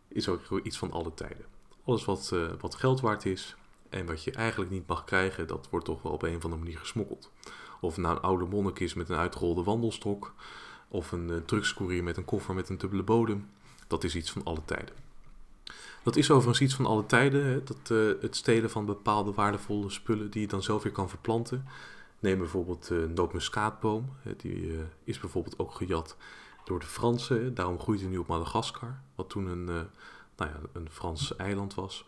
is 0.07 0.27
ook 0.27 0.59
iets 0.63 0.77
van 0.77 0.91
alle 0.91 1.13
tijden. 1.13 1.45
alles 1.85 2.05
wat, 2.05 2.31
uh, 2.33 2.49
wat 2.59 2.75
geld 2.75 3.01
waard 3.01 3.25
is 3.25 3.55
en 3.89 4.05
wat 4.05 4.23
je 4.23 4.31
eigenlijk 4.31 4.71
niet 4.71 4.87
mag 4.87 5.03
krijgen, 5.03 5.47
dat 5.47 5.67
wordt 5.69 5.85
toch 5.85 6.01
wel 6.01 6.11
op 6.11 6.21
een 6.21 6.35
of 6.35 6.43
andere 6.43 6.61
manier 6.61 6.79
gesmokkeld. 6.79 7.31
Of 7.81 7.97
nou 7.97 8.15
een 8.15 8.21
oude 8.21 8.45
monnik 8.45 8.79
is 8.79 8.93
met 8.93 9.09
een 9.09 9.17
uitgerolde 9.17 9.63
wandelstok, 9.63 10.33
of 10.87 11.11
een 11.11 11.43
drugscourier 11.45 12.03
met 12.03 12.17
een 12.17 12.25
koffer 12.25 12.55
met 12.55 12.69
een 12.69 12.77
dubbele 12.77 13.03
bodem, 13.03 13.49
dat 13.87 14.03
is 14.03 14.15
iets 14.15 14.31
van 14.31 14.43
alle 14.43 14.65
tijden. 14.65 14.95
Dat 16.03 16.15
is 16.15 16.31
overigens 16.31 16.61
iets 16.61 16.75
van 16.75 16.85
alle 16.85 17.05
tijden, 17.05 17.45
hè? 17.45 17.63
Dat, 17.63 17.87
het 18.21 18.35
stelen 18.35 18.69
van 18.69 18.85
bepaalde 18.85 19.31
waardevolle 19.31 19.89
spullen 19.89 20.31
die 20.31 20.41
je 20.41 20.47
dan 20.47 20.63
zelf 20.63 20.83
weer 20.83 20.91
kan 20.91 21.09
verplanten. 21.09 21.65
Neem 22.23 22.37
bijvoorbeeld 22.37 22.87
de 22.87 23.11
nootmuskaatboom, 23.15 24.09
die 24.37 24.79
is 25.03 25.19
bijvoorbeeld 25.19 25.59
ook 25.59 25.73
gejat 25.73 26.17
door 26.63 26.79
de 26.79 26.85
Fransen. 26.85 27.53
Daarom 27.53 27.79
groeit 27.79 27.99
hij 27.99 28.09
nu 28.09 28.17
op 28.17 28.27
Madagaskar, 28.27 29.01
wat 29.15 29.29
toen 29.29 29.45
een, 29.45 29.67
uh, 29.67 29.81
nou 30.37 30.51
ja, 30.51 30.59
een 30.73 30.89
Frans 30.89 31.35
eiland 31.35 31.73
was. 31.73 32.05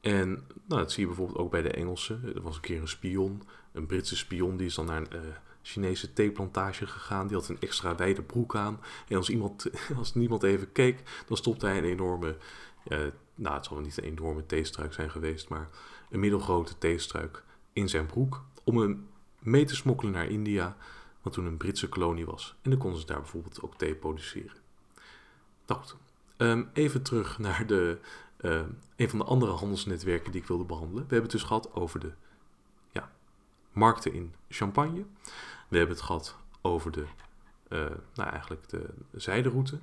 En 0.00 0.28
nou, 0.64 0.80
dat 0.80 0.92
zie 0.92 1.00
je 1.00 1.06
bijvoorbeeld 1.06 1.38
ook 1.38 1.50
bij 1.50 1.62
de 1.62 1.70
Engelsen. 1.70 2.34
Er 2.34 2.42
was 2.42 2.54
een 2.54 2.60
keer 2.60 2.80
een 2.80 2.88
spion, 2.88 3.42
een 3.72 3.86
Britse 3.86 4.16
spion, 4.16 4.56
die 4.56 4.66
is 4.66 4.74
dan 4.74 4.86
naar 4.86 4.96
een 4.96 5.34
Chinese 5.62 6.12
theeplantage 6.12 6.86
gegaan. 6.86 7.26
Die 7.26 7.36
had 7.36 7.48
een 7.48 7.60
extra 7.60 7.94
wijde 7.94 8.22
broek 8.22 8.56
aan. 8.56 8.80
En 9.08 9.16
als, 9.16 9.30
iemand, 9.30 9.70
als 9.96 10.14
niemand 10.14 10.42
even 10.42 10.72
keek, 10.72 11.02
dan 11.26 11.36
stopte 11.36 11.66
hij 11.66 11.78
een 11.78 11.84
enorme, 11.84 12.36
uh, 12.88 12.98
nou 13.34 13.54
het 13.54 13.64
zal 13.64 13.76
wel 13.76 13.84
niet 13.84 13.98
een 13.98 14.04
enorme 14.04 14.46
theestruik 14.46 14.92
zijn 14.92 15.10
geweest, 15.10 15.48
maar 15.48 15.68
een 16.10 16.20
middelgrote 16.20 16.78
theestruik 16.78 17.44
in 17.72 17.88
zijn 17.88 18.06
broek. 18.06 18.44
Om 18.64 18.76
hem 18.76 19.08
mee 19.40 19.64
te 19.64 19.74
smokkelen 19.74 20.12
naar 20.12 20.26
India 20.26 20.76
wat 21.22 21.32
toen 21.32 21.46
een 21.46 21.56
Britse 21.56 21.88
kolonie 21.88 22.26
was. 22.26 22.54
En 22.62 22.70
dan 22.70 22.78
konden 22.78 23.00
ze 23.00 23.06
daar 23.06 23.20
bijvoorbeeld 23.20 23.62
ook 23.62 23.76
thee 23.76 23.94
produceren. 23.94 24.56
Nou 25.66 25.80
um, 26.36 26.70
even 26.72 27.02
terug 27.02 27.38
naar 27.38 27.66
de, 27.66 27.98
uh, 28.40 28.60
een 28.96 29.08
van 29.08 29.18
de 29.18 29.24
andere 29.24 29.52
handelsnetwerken 29.52 30.32
die 30.32 30.40
ik 30.40 30.46
wilde 30.46 30.64
behandelen. 30.64 31.02
We 31.02 31.14
hebben 31.14 31.30
het 31.30 31.40
dus 31.40 31.42
gehad 31.42 31.74
over 31.74 32.00
de 32.00 32.12
ja, 32.92 33.10
markten 33.72 34.12
in 34.12 34.34
Champagne. 34.48 35.04
We 35.68 35.76
hebben 35.76 35.96
het 35.96 36.04
gehad 36.04 36.36
over 36.60 36.90
de, 36.90 37.04
uh, 37.68 37.78
nou 38.14 38.30
eigenlijk 38.30 38.68
de 38.68 38.88
zijderoute. 39.12 39.78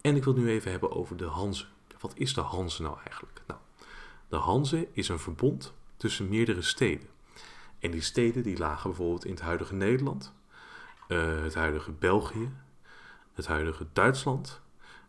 En 0.00 0.16
ik 0.16 0.24
wil 0.24 0.34
het 0.34 0.42
nu 0.42 0.50
even 0.50 0.70
hebben 0.70 0.92
over 0.92 1.16
de 1.16 1.24
Hanze. 1.24 1.66
Wat 2.00 2.12
is 2.16 2.34
de 2.34 2.40
Hanze 2.40 2.82
nou 2.82 2.96
eigenlijk? 3.04 3.40
Nou, 3.46 3.60
de 4.28 4.36
Hanze 4.36 4.88
is 4.92 5.08
een 5.08 5.18
verbond 5.18 5.74
tussen 5.96 6.28
meerdere 6.28 6.62
steden. 6.62 7.08
En 7.78 7.90
die 7.90 8.00
steden 8.00 8.42
die 8.42 8.58
lagen 8.58 8.90
bijvoorbeeld 8.90 9.24
in 9.24 9.30
het 9.30 9.40
huidige 9.40 9.74
Nederland, 9.74 10.34
uh, 11.08 11.42
het 11.42 11.54
huidige 11.54 11.92
België, 11.92 12.50
het 13.34 13.46
huidige 13.46 13.86
Duitsland 13.92 14.60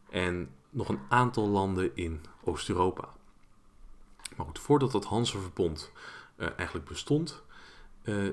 en 0.10 0.50
nog 0.70 0.90
een 0.90 1.00
aantal 1.10 1.48
landen 1.48 1.96
in 1.96 2.22
Oost-Europa. 2.44 3.10
Maar 4.36 4.46
voordat 4.54 4.92
dat 4.92 5.06
Hanseverbond 5.06 5.92
uh, 6.38 6.48
eigenlijk 6.56 6.88
bestond, 6.88 7.44
uh, 8.04 8.30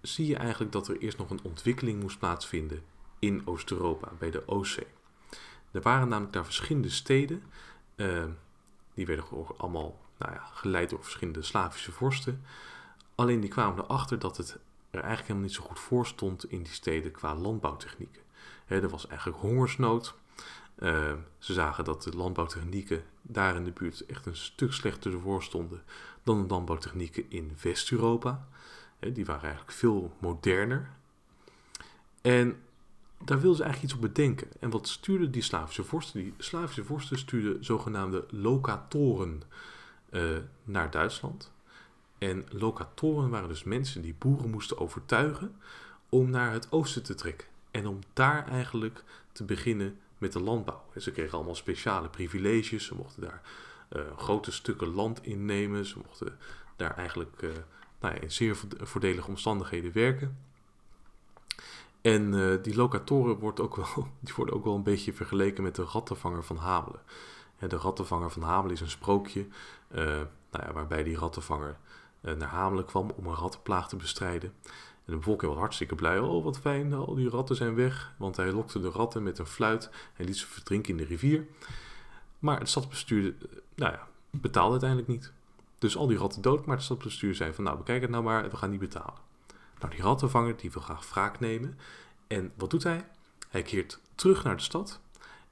zie 0.00 0.26
je 0.26 0.36
eigenlijk 0.36 0.72
dat 0.72 0.88
er 0.88 0.98
eerst 0.98 1.18
nog 1.18 1.30
een 1.30 1.42
ontwikkeling 1.42 2.00
moest 2.00 2.18
plaatsvinden 2.18 2.82
in 3.18 3.46
Oost-Europa, 3.46 4.12
bij 4.18 4.30
de 4.30 4.48
Oostzee. 4.48 4.86
Er 5.70 5.80
waren 5.80 6.08
namelijk 6.08 6.32
daar 6.32 6.44
verschillende 6.44 6.90
steden, 6.90 7.42
die 8.94 9.06
werden 9.06 9.24
allemaal 9.56 10.00
nou 10.18 10.32
ja, 10.32 10.50
geleid 10.52 10.90
door 10.90 11.02
verschillende 11.02 11.42
Slavische 11.42 11.92
vorsten. 11.92 12.44
Alleen 13.14 13.40
die 13.40 13.50
kwamen 13.50 13.84
erachter 13.84 14.18
dat 14.18 14.36
het 14.36 14.58
er 14.90 15.00
eigenlijk 15.00 15.22
helemaal 15.22 15.42
niet 15.42 15.54
zo 15.54 15.62
goed 15.62 15.78
voor 15.78 16.06
stond 16.06 16.50
in 16.50 16.62
die 16.62 16.72
steden 16.72 17.12
qua 17.12 17.34
landbouwtechnieken. 17.34 18.22
er 18.66 18.88
was 18.88 19.06
eigenlijk 19.06 19.38
hongersnood. 19.38 20.14
Uh, 20.78 21.12
ze 21.38 21.52
zagen 21.52 21.84
dat 21.84 22.02
de 22.02 22.16
landbouwtechnieken 22.16 23.04
daar 23.22 23.56
in 23.56 23.64
de 23.64 23.70
buurt 23.70 24.06
echt 24.06 24.26
een 24.26 24.36
stuk 24.36 24.72
slechter 24.72 25.12
ervoor 25.12 25.42
stonden 25.42 25.82
dan 26.22 26.42
de 26.42 26.48
landbouwtechnieken 26.48 27.24
in 27.28 27.56
West-Europa. 27.62 28.46
die 29.12 29.24
waren 29.24 29.42
eigenlijk 29.42 29.72
veel 29.72 30.16
moderner. 30.18 30.90
En 32.20 32.56
daar 33.24 33.40
wilden 33.40 33.56
ze 33.56 33.62
eigenlijk 33.62 33.82
iets 33.82 34.02
op 34.04 34.14
bedenken. 34.14 34.48
En 34.60 34.70
wat 34.70 34.88
stuurden 34.88 35.30
die 35.30 35.42
Slavische 35.42 35.84
vorsten? 35.84 36.20
Die 36.20 36.34
Slavische 36.38 36.84
vorsten 36.84 37.18
stuurden 37.18 37.64
zogenaamde 37.64 38.26
locatoren 38.30 39.42
uh, 40.10 40.22
naar 40.64 40.90
Duitsland. 40.90 41.52
En 42.24 42.46
locatoren 42.48 43.30
waren 43.30 43.48
dus 43.48 43.64
mensen 43.64 44.02
die 44.02 44.14
boeren 44.18 44.50
moesten 44.50 44.78
overtuigen 44.78 45.56
om 46.08 46.30
naar 46.30 46.52
het 46.52 46.72
oosten 46.72 47.02
te 47.02 47.14
trekken. 47.14 47.48
En 47.70 47.86
om 47.86 47.98
daar 48.12 48.48
eigenlijk 48.48 49.04
te 49.32 49.44
beginnen 49.44 49.98
met 50.18 50.32
de 50.32 50.40
landbouw. 50.40 50.82
En 50.92 51.02
ze 51.02 51.10
kregen 51.10 51.34
allemaal 51.34 51.54
speciale 51.54 52.08
privileges. 52.08 52.84
Ze 52.84 52.94
mochten 52.94 53.22
daar 53.22 53.42
uh, 53.96 54.02
grote 54.16 54.52
stukken 54.52 54.94
land 54.94 55.22
innemen. 55.22 55.86
Ze 55.86 55.98
mochten 56.06 56.38
daar 56.76 56.96
eigenlijk 56.96 57.42
uh, 57.42 57.50
nou 58.00 58.14
ja, 58.14 58.20
in 58.20 58.32
zeer 58.32 58.56
voordelige 58.78 59.28
omstandigheden 59.28 59.92
werken. 59.92 60.38
En 62.00 62.32
uh, 62.32 62.62
die 62.62 62.74
locatoren 62.74 63.38
wordt 63.38 63.60
ook 63.60 63.76
wel, 63.76 64.08
die 64.20 64.34
worden 64.36 64.54
ook 64.54 64.64
wel 64.64 64.74
een 64.74 64.82
beetje 64.82 65.12
vergeleken 65.12 65.62
met 65.62 65.74
de 65.74 65.84
rattenvanger 65.84 66.44
van 66.44 66.56
Hamelen. 66.56 67.00
En 67.58 67.68
de 67.68 67.76
rattenvanger 67.76 68.30
van 68.30 68.42
Hamelen 68.42 68.72
is 68.72 68.80
een 68.80 68.90
sprookje 68.90 69.46
nou 70.54 70.66
ja, 70.66 70.72
waarbij 70.72 71.02
die 71.02 71.18
rattenvanger 71.18 71.68
eh, 71.70 71.76
naar 72.24 72.48
Hamelen 72.48 72.84
kwam 72.84 73.10
om 73.10 73.26
een 73.26 73.34
rattenplaag 73.34 73.88
te 73.88 73.96
bestrijden. 73.96 74.52
En 75.04 75.12
de 75.12 75.16
bevolking 75.16 75.50
was 75.50 75.60
hartstikke 75.60 75.94
blij. 75.94 76.18
Oh, 76.18 76.44
wat 76.44 76.58
fijn, 76.58 76.92
al 76.92 77.14
die 77.14 77.28
ratten 77.28 77.56
zijn 77.56 77.74
weg. 77.74 78.12
Want 78.16 78.36
hij 78.36 78.52
lokte 78.52 78.80
de 78.80 78.90
ratten 78.90 79.22
met 79.22 79.38
een 79.38 79.46
fluit 79.46 79.90
en 80.16 80.24
liet 80.24 80.36
ze 80.36 80.46
verdrinken 80.46 80.90
in 80.90 80.96
de 80.96 81.04
rivier. 81.04 81.46
Maar 82.38 82.58
het 82.58 82.68
stadsbestuur 82.68 83.26
eh, 83.26 83.48
nou 83.74 83.92
ja, 83.92 84.06
betaalde 84.30 84.70
uiteindelijk 84.70 85.10
niet. 85.10 85.32
Dus 85.78 85.96
al 85.96 86.06
die 86.06 86.18
ratten 86.18 86.42
dood, 86.42 86.66
maar 86.66 86.76
het 86.76 86.84
stadsbestuur 86.84 87.34
zei 87.34 87.52
van 87.52 87.64
nou, 87.64 87.76
bekijk 87.76 88.02
het 88.02 88.10
nou 88.10 88.22
maar, 88.22 88.50
we 88.50 88.56
gaan 88.56 88.70
niet 88.70 88.80
betalen. 88.80 89.22
Nou, 89.78 89.92
die 89.94 90.04
rattenvanger 90.04 90.56
die 90.56 90.70
wil 90.70 90.82
graag 90.82 91.10
wraak 91.10 91.40
nemen. 91.40 91.78
En 92.26 92.52
wat 92.54 92.70
doet 92.70 92.82
hij? 92.82 93.06
Hij 93.48 93.62
keert 93.62 94.00
terug 94.14 94.44
naar 94.44 94.56
de 94.56 94.62
stad. 94.62 95.00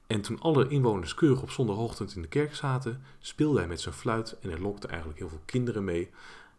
En 0.07 0.21
toen 0.21 0.39
alle 0.39 0.67
inwoners 0.67 1.13
keurig 1.13 1.41
op 1.41 1.49
zondagochtend 1.49 2.15
in 2.15 2.21
de 2.21 2.27
kerk 2.27 2.55
zaten, 2.55 3.03
speelde 3.19 3.59
hij 3.59 3.67
met 3.67 3.81
zijn 3.81 3.95
fluit 3.95 4.37
en 4.41 4.49
hij 4.49 4.59
lokte 4.59 4.87
eigenlijk 4.87 5.19
heel 5.19 5.29
veel 5.29 5.41
kinderen 5.45 5.83
mee. 5.83 6.11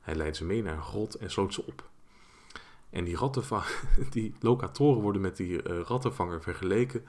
Hij 0.04 0.14
leidt 0.14 0.36
ze 0.36 0.44
mee 0.44 0.62
naar 0.62 0.76
een 0.76 0.82
grot 0.82 1.14
en 1.14 1.30
sloot 1.30 1.54
ze 1.54 1.66
op. 1.66 1.88
En 2.90 3.04
die, 3.04 3.18
die 4.10 4.34
locatoren 4.40 5.02
worden 5.02 5.20
met 5.20 5.36
die 5.36 5.68
uh, 5.68 5.80
rattenvanger 5.80 6.42
vergeleken, 6.42 7.04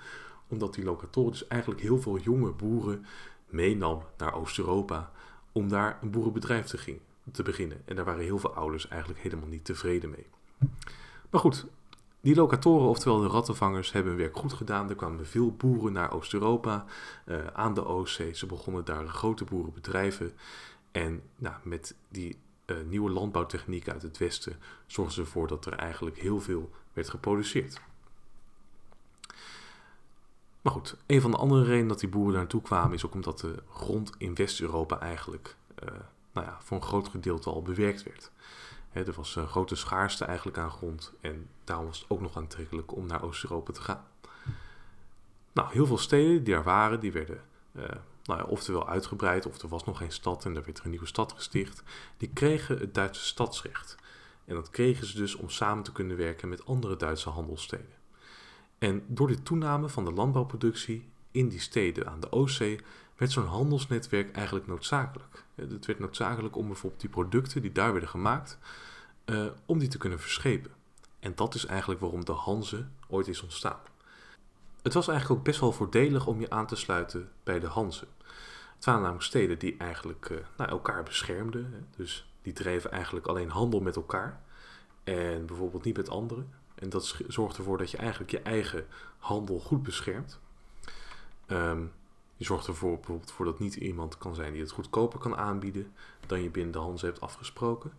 omdat 0.48 0.74
die 0.74 0.84
locatoren 0.84 1.32
dus 1.32 1.48
eigenlijk 1.48 1.82
heel 1.82 2.02
veel 2.02 2.18
jonge 2.18 2.52
boeren 2.52 3.06
meenam 3.50 4.04
naar 4.18 4.34
Oost-Europa 4.34 5.12
om 5.52 5.70
daar 5.70 6.00
een 6.02 6.12
boerenbedrijf 6.12 6.66
te, 6.66 6.78
ging, 6.78 7.00
te 7.32 7.44
beginnen. 7.44 7.82
En 7.86 7.96
daar 7.96 8.06
waren 8.06 8.24
heel 8.24 8.40
veel 8.40 8.54
ouders 8.56 8.88
eigenlijk 8.88 9.22
helemaal 9.22 9.48
niet 9.48 9.66
tevreden 9.66 10.10
mee. 10.10 10.28
Maar 11.30 11.42
goed, 11.42 11.66
die 12.22 12.36
locatoren, 12.36 12.88
oftewel 12.88 13.20
de 13.20 13.28
rattenvangers, 13.28 13.92
hebben 13.92 14.12
hun 14.12 14.22
werk 14.22 14.38
goed 14.38 14.54
gedaan. 14.54 14.90
Er 14.90 14.96
kwamen 14.96 15.28
veel 15.28 15.52
boeren 15.52 15.94
naar 15.94 16.14
Oost-Europa, 16.14 16.86
uh, 17.26 17.48
aan 17.48 17.74
de 17.74 17.86
Oostzee. 17.86 18.34
Ze 18.34 18.46
begonnen 18.46 18.86
daar 18.86 19.08
grote 19.08 19.44
boerenbedrijven. 19.44 20.34
En 20.92 21.22
nou, 21.36 21.56
met 21.64 21.96
die 22.10 22.38
uh, 22.66 22.78
nieuwe 22.88 23.12
landbouwtechnieken 23.12 23.94
uit 23.94 24.02
het 24.02 24.18
Westen 24.18 24.60
zorgden 24.86 25.24
ervoor 25.24 25.48
dat 25.48 25.66
er 25.66 25.74
eigenlijk 25.74 26.18
heel 26.18 26.42
veel 26.42 26.72
werd 26.94 27.10
geproduceerd. 27.10 27.82
Maar 30.62 30.74
goed, 30.74 30.98
een 31.06 31.22
van 31.22 31.32
de 31.32 31.38
andere 31.38 31.64
redenen 31.64 31.88
dat 31.88 32.00
die 32.00 32.10
boeren 32.10 32.32
daar 32.32 32.42
naartoe 32.42 32.62
kwamen 32.62 32.94
is 32.94 33.06
ook 33.06 33.14
omdat 33.14 33.40
de 33.40 33.64
grond 33.70 34.12
in 34.18 34.36
West-Europa 34.36 35.00
eigenlijk 35.00 35.56
uh, 35.84 35.90
nou 36.32 36.48
ja, 36.48 36.58
voor 36.62 36.78
een 36.78 36.84
groot 36.84 37.08
gedeelte 37.08 37.50
al 37.50 37.62
bewerkt 37.62 38.04
werd. 38.04 38.32
Er 38.92 39.14
was 39.14 39.36
een 39.36 39.48
grote 39.48 39.76
schaarste 39.76 40.26
eigenlijk 40.26 40.58
aan 40.58 40.72
grond 40.72 41.14
en 41.22 41.50
daarom 41.64 41.86
was 41.86 42.00
het 42.00 42.10
ook 42.10 42.22
nog 42.22 42.38
aantrekkelijk 42.38 42.96
om 42.96 43.06
naar 43.06 43.24
Oost-Europa 43.24 43.74
te 43.74 43.82
gaan. 43.82 44.06
Nou, 45.52 45.72
heel 45.72 45.86
veel 45.86 45.98
steden 45.98 46.44
die 46.44 46.54
daar 46.54 46.64
waren, 46.64 47.00
die 47.00 47.12
werden 47.12 47.42
nou 48.26 48.40
ja, 48.40 48.46
oftewel 48.46 48.90
uitgebreid, 48.90 49.46
of 49.46 49.62
er 49.62 49.68
was 49.68 49.84
nog 49.84 49.98
geen 49.98 50.12
stad 50.12 50.46
en 50.46 50.56
er 50.56 50.64
werd 50.64 50.78
er 50.78 50.84
een 50.84 50.90
nieuwe 50.90 51.06
stad 51.06 51.32
gesticht, 51.32 51.84
die 52.18 52.30
kregen 52.34 52.78
het 52.78 52.94
Duitse 52.94 53.26
stadsrecht. 53.26 53.96
En 54.46 54.56
dat 54.56 54.70
kregen 54.70 55.08
ze 55.08 55.18
dus 55.18 55.36
om 55.36 55.50
samen 55.50 55.84
te 55.84 55.92
kunnen 55.92 56.18
werken 56.18 56.50
met 56.50 56.66
andere 56.66 56.96
Duitse 56.96 57.30
handelssteden. 57.30 57.94
En 58.78 59.04
door 59.08 59.28
de 59.28 59.44
toename 59.44 59.90
van 59.90 60.06
de 60.06 60.12
landbouwproductie 60.12 61.10
in 61.32 61.48
die 61.48 61.60
steden 61.60 62.08
aan 62.08 62.20
de 62.20 62.32
Oostzee 62.32 62.80
werd 63.16 63.32
zo'n 63.32 63.46
handelsnetwerk 63.46 64.36
eigenlijk 64.36 64.68
noodzakelijk. 64.68 65.46
Het 65.56 65.86
werd 65.86 66.00
noodzakelijk 66.00 66.56
om 66.56 66.68
bijvoorbeeld 66.68 67.02
die 67.02 67.10
producten 67.10 67.62
die 67.62 67.72
daar 67.72 67.92
werden 67.92 68.10
gemaakt, 68.10 68.58
uh, 69.26 69.46
om 69.66 69.80
die 69.80 69.88
te 69.88 69.98
kunnen 69.98 70.20
verschepen. 70.20 70.72
En 71.20 71.36
dat 71.36 71.56
is 71.56 71.66
eigenlijk 71.66 72.02
waarom 72.02 72.26
de 72.26 72.32
Hanze 72.32 72.88
ooit 73.08 73.28
is 73.28 73.42
ontstaan. 73.42 73.80
Het 74.86 74.94
was 74.94 75.08
eigenlijk 75.08 75.40
ook 75.40 75.46
best 75.46 75.60
wel 75.60 75.72
voordelig 75.72 76.28
om 76.28 76.40
je 76.40 76.50
aan 76.50 76.68
te 76.68 76.76
sluiten 76.76 77.30
bij 77.44 77.60
de 77.60 77.68
Hanze. 77.68 78.08
Het 78.76 78.86
waren 78.86 79.02
namelijk 79.02 79.26
steden 79.26 79.60
die 79.60 79.78
eigenlijk 79.78 80.30
uh, 80.30 80.38
nou, 80.58 80.70
elkaar 80.70 81.04
beschermden. 81.04 81.66
Hè. 81.72 81.80
Dus 81.96 82.32
die 82.42 82.54
dreven 82.54 82.92
eigenlijk 82.92 83.28
alleen 83.28 83.50
handel 83.50 83.80
met 83.80 83.96
elkaar. 83.96 84.42
En 85.04 85.46
bijvoorbeeld 85.46 85.84
niet 85.84 85.98
met 85.98 86.10
anderen. 86.10 86.54
En 86.76 86.90
dat 86.90 87.16
zorgt 87.28 87.58
ervoor 87.58 87.78
dat 87.78 87.92
je 87.92 87.98
eigenlijk 87.98 88.32
je 88.32 88.42
eigen 88.42 88.86
handel 89.18 89.60
goed 89.60 89.84
beschermt. 89.84 90.40
Um, 91.48 91.92
Je 92.36 92.46
zorgt 92.46 92.68
ervoor 92.68 92.96
bijvoorbeeld 92.96 93.32
voor 93.32 93.46
dat 93.46 93.60
niet 93.60 93.76
iemand 93.76 94.18
kan 94.18 94.36
zijn 94.36 94.52
die 94.52 94.62
het 94.62 94.72
goedkoper 94.72 95.20
kan 95.20 95.38
aanbieden 95.38 95.94
dan 96.28 96.42
je 96.42 96.50
binnen 96.50 96.72
de 96.72 96.80
Hanze 96.80 97.06
hebt 97.06 97.22
afgesproken. 97.22 97.92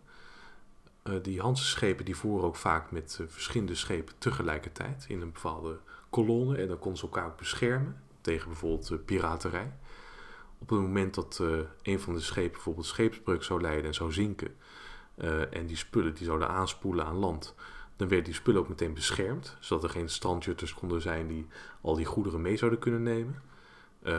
Uh, 1.03 1.23
die 1.23 1.41
Hanse-schepen 1.41 2.05
die 2.05 2.17
voeren 2.17 2.47
ook 2.47 2.55
vaak 2.55 2.91
met 2.91 3.17
uh, 3.21 3.27
verschillende 3.29 3.75
schepen 3.75 4.13
tegelijkertijd 4.17 5.05
in 5.07 5.21
een 5.21 5.31
bepaalde 5.31 5.79
kolonne. 6.09 6.57
En 6.57 6.67
dan 6.67 6.79
konden 6.79 6.99
ze 6.99 7.05
elkaar 7.05 7.25
ook 7.25 7.37
beschermen 7.37 8.01
tegen 8.21 8.47
bijvoorbeeld 8.47 8.91
uh, 8.91 8.97
piraterij. 9.05 9.73
Op 10.59 10.69
het 10.69 10.79
moment 10.79 11.13
dat 11.13 11.43
een 11.81 11.99
van 11.99 12.13
de 12.13 12.19
schepen 12.19 12.51
bijvoorbeeld 12.51 12.85
scheepsbreuk 12.85 13.43
zou 13.43 13.61
leiden 13.61 13.85
en 13.85 13.93
zou 13.93 14.11
zinken... 14.11 14.55
en 15.49 15.65
die 15.65 15.75
spullen 15.75 16.13
die 16.13 16.25
zouden 16.25 16.47
aanspoelen 16.47 17.05
aan 17.05 17.15
land... 17.15 17.55
dan 17.95 18.07
werden 18.07 18.25
die 18.25 18.33
spullen 18.33 18.61
ook 18.61 18.69
meteen 18.69 18.93
beschermd... 18.93 19.57
zodat 19.59 19.83
er 19.83 19.89
geen 19.89 20.09
standjutters 20.09 20.73
konden 20.73 21.01
zijn 21.01 21.27
die 21.27 21.47
al 21.81 21.95
die 21.95 22.05
goederen 22.05 22.41
mee 22.41 22.57
zouden 22.57 22.79
kunnen 22.79 23.03
nemen... 23.03 23.41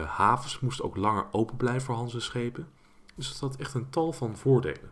havens 0.05 0.59
moesten 0.59 0.85
ook 0.85 0.95
langer 0.95 1.25
open 1.31 1.57
blijven 1.57 1.81
voor 1.81 1.95
Hanse 1.95 2.19
schepen... 2.19 2.67
Dus 3.19 3.31
dat 3.31 3.39
had 3.39 3.59
echt 3.59 3.73
een 3.73 3.89
tal 3.89 4.13
van 4.13 4.37
voordelen. 4.37 4.91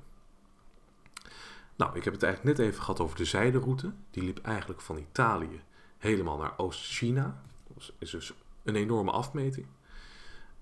Nou, 1.75 1.95
ik 1.95 2.03
heb 2.03 2.13
het 2.13 2.23
eigenlijk 2.23 2.57
net 2.57 2.67
even 2.67 2.81
gehad 2.81 2.99
over 2.99 3.17
de 3.17 3.25
zijderoute. 3.25 3.93
Die 4.11 4.23
liep 4.23 4.39
eigenlijk 4.41 4.81
van 4.81 4.97
Italië 4.97 5.61
helemaal 5.97 6.37
naar 6.37 6.53
Oost-China. 6.57 7.41
Dat 7.73 7.91
is 7.99 8.09
dus 8.09 8.33
een 8.63 8.75
enorme 8.75 9.11
afmeting. 9.11 9.67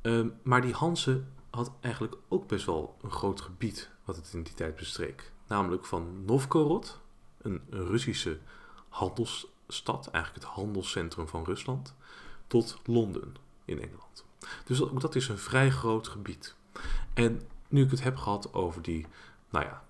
Um, 0.01 0.33
maar 0.43 0.61
die 0.61 0.73
Hanse 0.73 1.23
had 1.49 1.71
eigenlijk 1.81 2.15
ook 2.27 2.47
best 2.47 2.65
wel 2.65 2.97
een 3.01 3.11
groot 3.11 3.41
gebied 3.41 3.89
wat 4.03 4.15
het 4.15 4.33
in 4.33 4.43
die 4.43 4.53
tijd 4.53 4.75
bestreek. 4.75 5.31
Namelijk 5.47 5.85
van 5.85 6.25
Novgorod, 6.25 6.99
een, 7.37 7.61
Russische 7.69 8.39
handelsstad, 8.89 10.07
eigenlijk 10.11 10.45
het 10.45 10.53
handelscentrum 10.53 11.27
van 11.27 11.43
Rusland, 11.43 11.95
tot 12.47 12.79
Londen 12.85 13.35
in 13.65 13.81
Engeland. 13.81 14.25
Dus 14.65 14.81
ook 14.81 15.01
dat 15.01 15.15
is 15.15 15.27
een 15.27 15.37
vrij 15.37 15.71
groot 15.71 16.07
gebied. 16.07 16.55
En 17.13 17.41
nu 17.67 17.83
ik 17.83 17.91
het 17.91 18.03
heb 18.03 18.17
gehad 18.17 18.53
over 18.53 18.81
die, 18.81 19.05
nou 19.49 19.65
ja, 19.65 19.83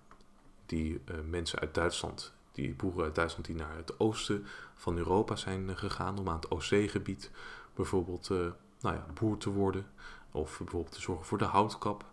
die 0.65 1.01
uh, 1.05 1.15
mensen 1.29 1.59
uit 1.59 1.73
Duitsland, 1.73 2.33
die 2.51 2.73
boeren 2.73 3.03
uit 3.03 3.15
Duitsland 3.15 3.45
die 3.45 3.55
naar 3.55 3.75
het 3.75 3.99
oosten 3.99 4.45
van 4.75 4.97
Europa 4.97 5.35
zijn 5.35 5.69
uh, 5.69 5.77
gegaan 5.77 6.19
om 6.19 6.29
aan 6.29 6.35
het 6.35 6.51
Oostzeegebied 6.51 7.31
bijvoorbeeld 7.73 8.29
uh, 8.29 8.37
nou 8.79 8.95
ja, 8.95 9.05
boer 9.13 9.37
te 9.37 9.49
worden 9.49 9.85
of 10.31 10.57
bijvoorbeeld 10.57 10.93
te 10.93 11.01
zorgen 11.01 11.25
voor 11.25 11.37
de 11.37 11.45
houtkap. 11.45 12.05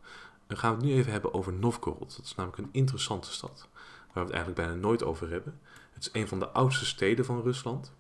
Dan 0.47 0.57
gaan 0.57 0.71
we 0.71 0.77
het 0.77 0.87
nu 0.87 0.93
even 0.93 1.13
hebben 1.13 1.35
over 1.35 1.53
Novgorod. 1.53 2.17
Dat 2.17 2.25
is 2.25 2.35
namelijk 2.35 2.63
een 2.63 2.69
interessante 2.73 3.33
stad 3.33 3.69
waar 4.13 4.25
we 4.25 4.31
het 4.31 4.31
eigenlijk 4.31 4.67
bijna 4.67 4.75
nooit 4.75 5.05
over 5.05 5.31
hebben. 5.31 5.61
Het 5.93 6.03
is 6.03 6.21
een 6.21 6.29
van 6.29 6.39
de 6.39 6.49
oudste 6.49 6.87
steden 6.87 7.25
van 7.25 7.43
Rusland. 7.43 7.93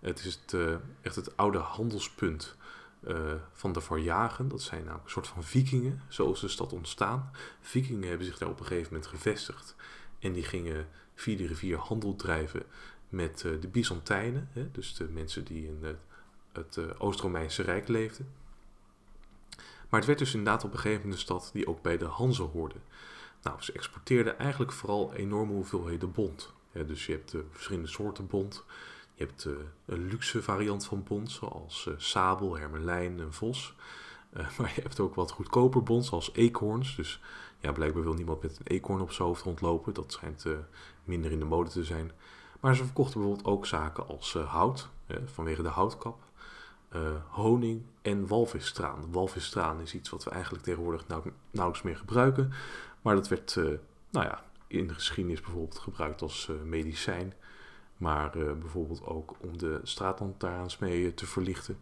Het 0.00 0.24
is 0.24 0.40
het, 0.46 0.78
echt 1.00 1.16
het 1.16 1.36
oude 1.36 1.58
handelspunt 1.58 2.56
van 3.52 3.72
de 3.72 3.80
Varjagen. 3.80 4.48
Dat 4.48 4.62
zijn 4.62 4.84
nou 4.84 4.98
een 5.04 5.10
soort 5.10 5.26
van 5.26 5.44
vikingen, 5.44 6.02
zo 6.08 6.32
is 6.32 6.40
de 6.40 6.48
stad 6.48 6.72
ontstaan. 6.72 7.30
Vikingen 7.60 8.08
hebben 8.08 8.26
zich 8.26 8.38
daar 8.38 8.48
op 8.48 8.60
een 8.60 8.66
gegeven 8.66 8.92
moment 8.92 9.10
gevestigd. 9.10 9.76
En 10.18 10.32
die 10.32 10.44
gingen 10.44 10.88
via 11.14 11.36
de 11.36 11.46
rivier 11.46 11.78
handel 11.78 12.16
drijven 12.16 12.62
met 13.10 13.42
uh, 13.46 13.60
de 13.60 13.68
Byzantijnen. 13.68 14.48
Hè, 14.52 14.70
dus 14.70 14.94
de 14.94 15.08
mensen 15.08 15.44
die 15.44 15.66
in 15.66 15.78
het, 15.80 15.98
het 16.52 16.76
uh, 16.76 16.84
Oost-Romeinse 16.98 17.62
Rijk 17.62 17.88
leefden. 17.88 18.28
Maar 19.88 20.00
het 20.00 20.08
werd 20.08 20.18
dus 20.18 20.34
inderdaad 20.34 20.64
op 20.64 20.72
een 20.72 20.78
gegeven 20.78 21.00
moment 21.00 21.18
een 21.18 21.24
stad 21.26 21.50
die 21.52 21.66
ook 21.66 21.82
bij 21.82 21.98
de 21.98 22.04
Hanze 22.04 22.42
hoorde. 22.42 22.74
Nou, 23.42 23.62
ze 23.62 23.72
exporteerden 23.72 24.38
eigenlijk 24.38 24.72
vooral 24.72 25.14
enorme 25.14 25.52
hoeveelheden 25.52 26.12
bont. 26.12 26.52
Dus 26.86 27.06
je 27.06 27.12
hebt 27.12 27.34
verschillende 27.50 27.88
soorten 27.88 28.26
bont. 28.26 28.64
Je 29.14 29.24
hebt 29.24 29.44
een 29.86 30.06
luxe 30.06 30.42
variant 30.42 30.86
van 30.86 31.02
bont, 31.02 31.30
zoals 31.30 31.88
sabel, 31.96 32.56
hermelijn 32.56 33.20
en 33.20 33.32
vos. 33.32 33.74
Maar 34.58 34.72
je 34.74 34.82
hebt 34.82 35.00
ook 35.00 35.14
wat 35.14 35.30
goedkoper 35.30 35.82
bont, 35.82 36.04
zoals 36.04 36.30
eekhoorns. 36.34 36.96
Dus 36.96 37.20
ja, 37.58 37.72
blijkbaar 37.72 38.02
wil 38.02 38.14
niemand 38.14 38.42
met 38.42 38.58
een 38.58 38.66
eekhoorn 38.66 39.00
op 39.00 39.12
zijn 39.12 39.28
hoofd 39.28 39.42
rondlopen. 39.42 39.94
Dat 39.94 40.12
schijnt 40.12 40.46
minder 41.04 41.30
in 41.30 41.38
de 41.38 41.44
mode 41.44 41.70
te 41.70 41.84
zijn. 41.84 42.12
Maar 42.60 42.76
ze 42.76 42.84
verkochten 42.84 43.20
bijvoorbeeld 43.20 43.48
ook 43.48 43.66
zaken 43.66 44.08
als 44.08 44.34
hout, 44.34 44.88
vanwege 45.24 45.62
de 45.62 45.68
houtkap. 45.68 46.18
honing 47.28 47.82
en 48.02 48.26
walvisstraan. 48.26 49.12
Walvisstraan 49.12 49.80
is 49.80 49.94
iets 49.94 50.10
wat 50.10 50.24
we 50.24 50.30
eigenlijk 50.30 50.64
tegenwoordig 50.64 51.06
nou, 51.08 51.22
nauwelijks 51.50 51.86
meer 51.86 51.96
gebruiken. 51.96 52.52
Maar 53.02 53.14
dat 53.14 53.28
werd 53.28 53.54
nou 54.10 54.26
ja, 54.26 54.44
in 54.66 54.86
de 54.86 54.94
geschiedenis 54.94 55.40
bijvoorbeeld 55.40 55.78
gebruikt 55.78 56.22
als 56.22 56.50
medicijn 56.64 57.32
maar 58.00 58.30
bijvoorbeeld 58.30 59.04
ook 59.04 59.34
om 59.40 59.58
de 59.58 59.80
straatlantaarns 59.82 60.78
mee 60.78 61.14
te 61.14 61.26
verlichten. 61.26 61.78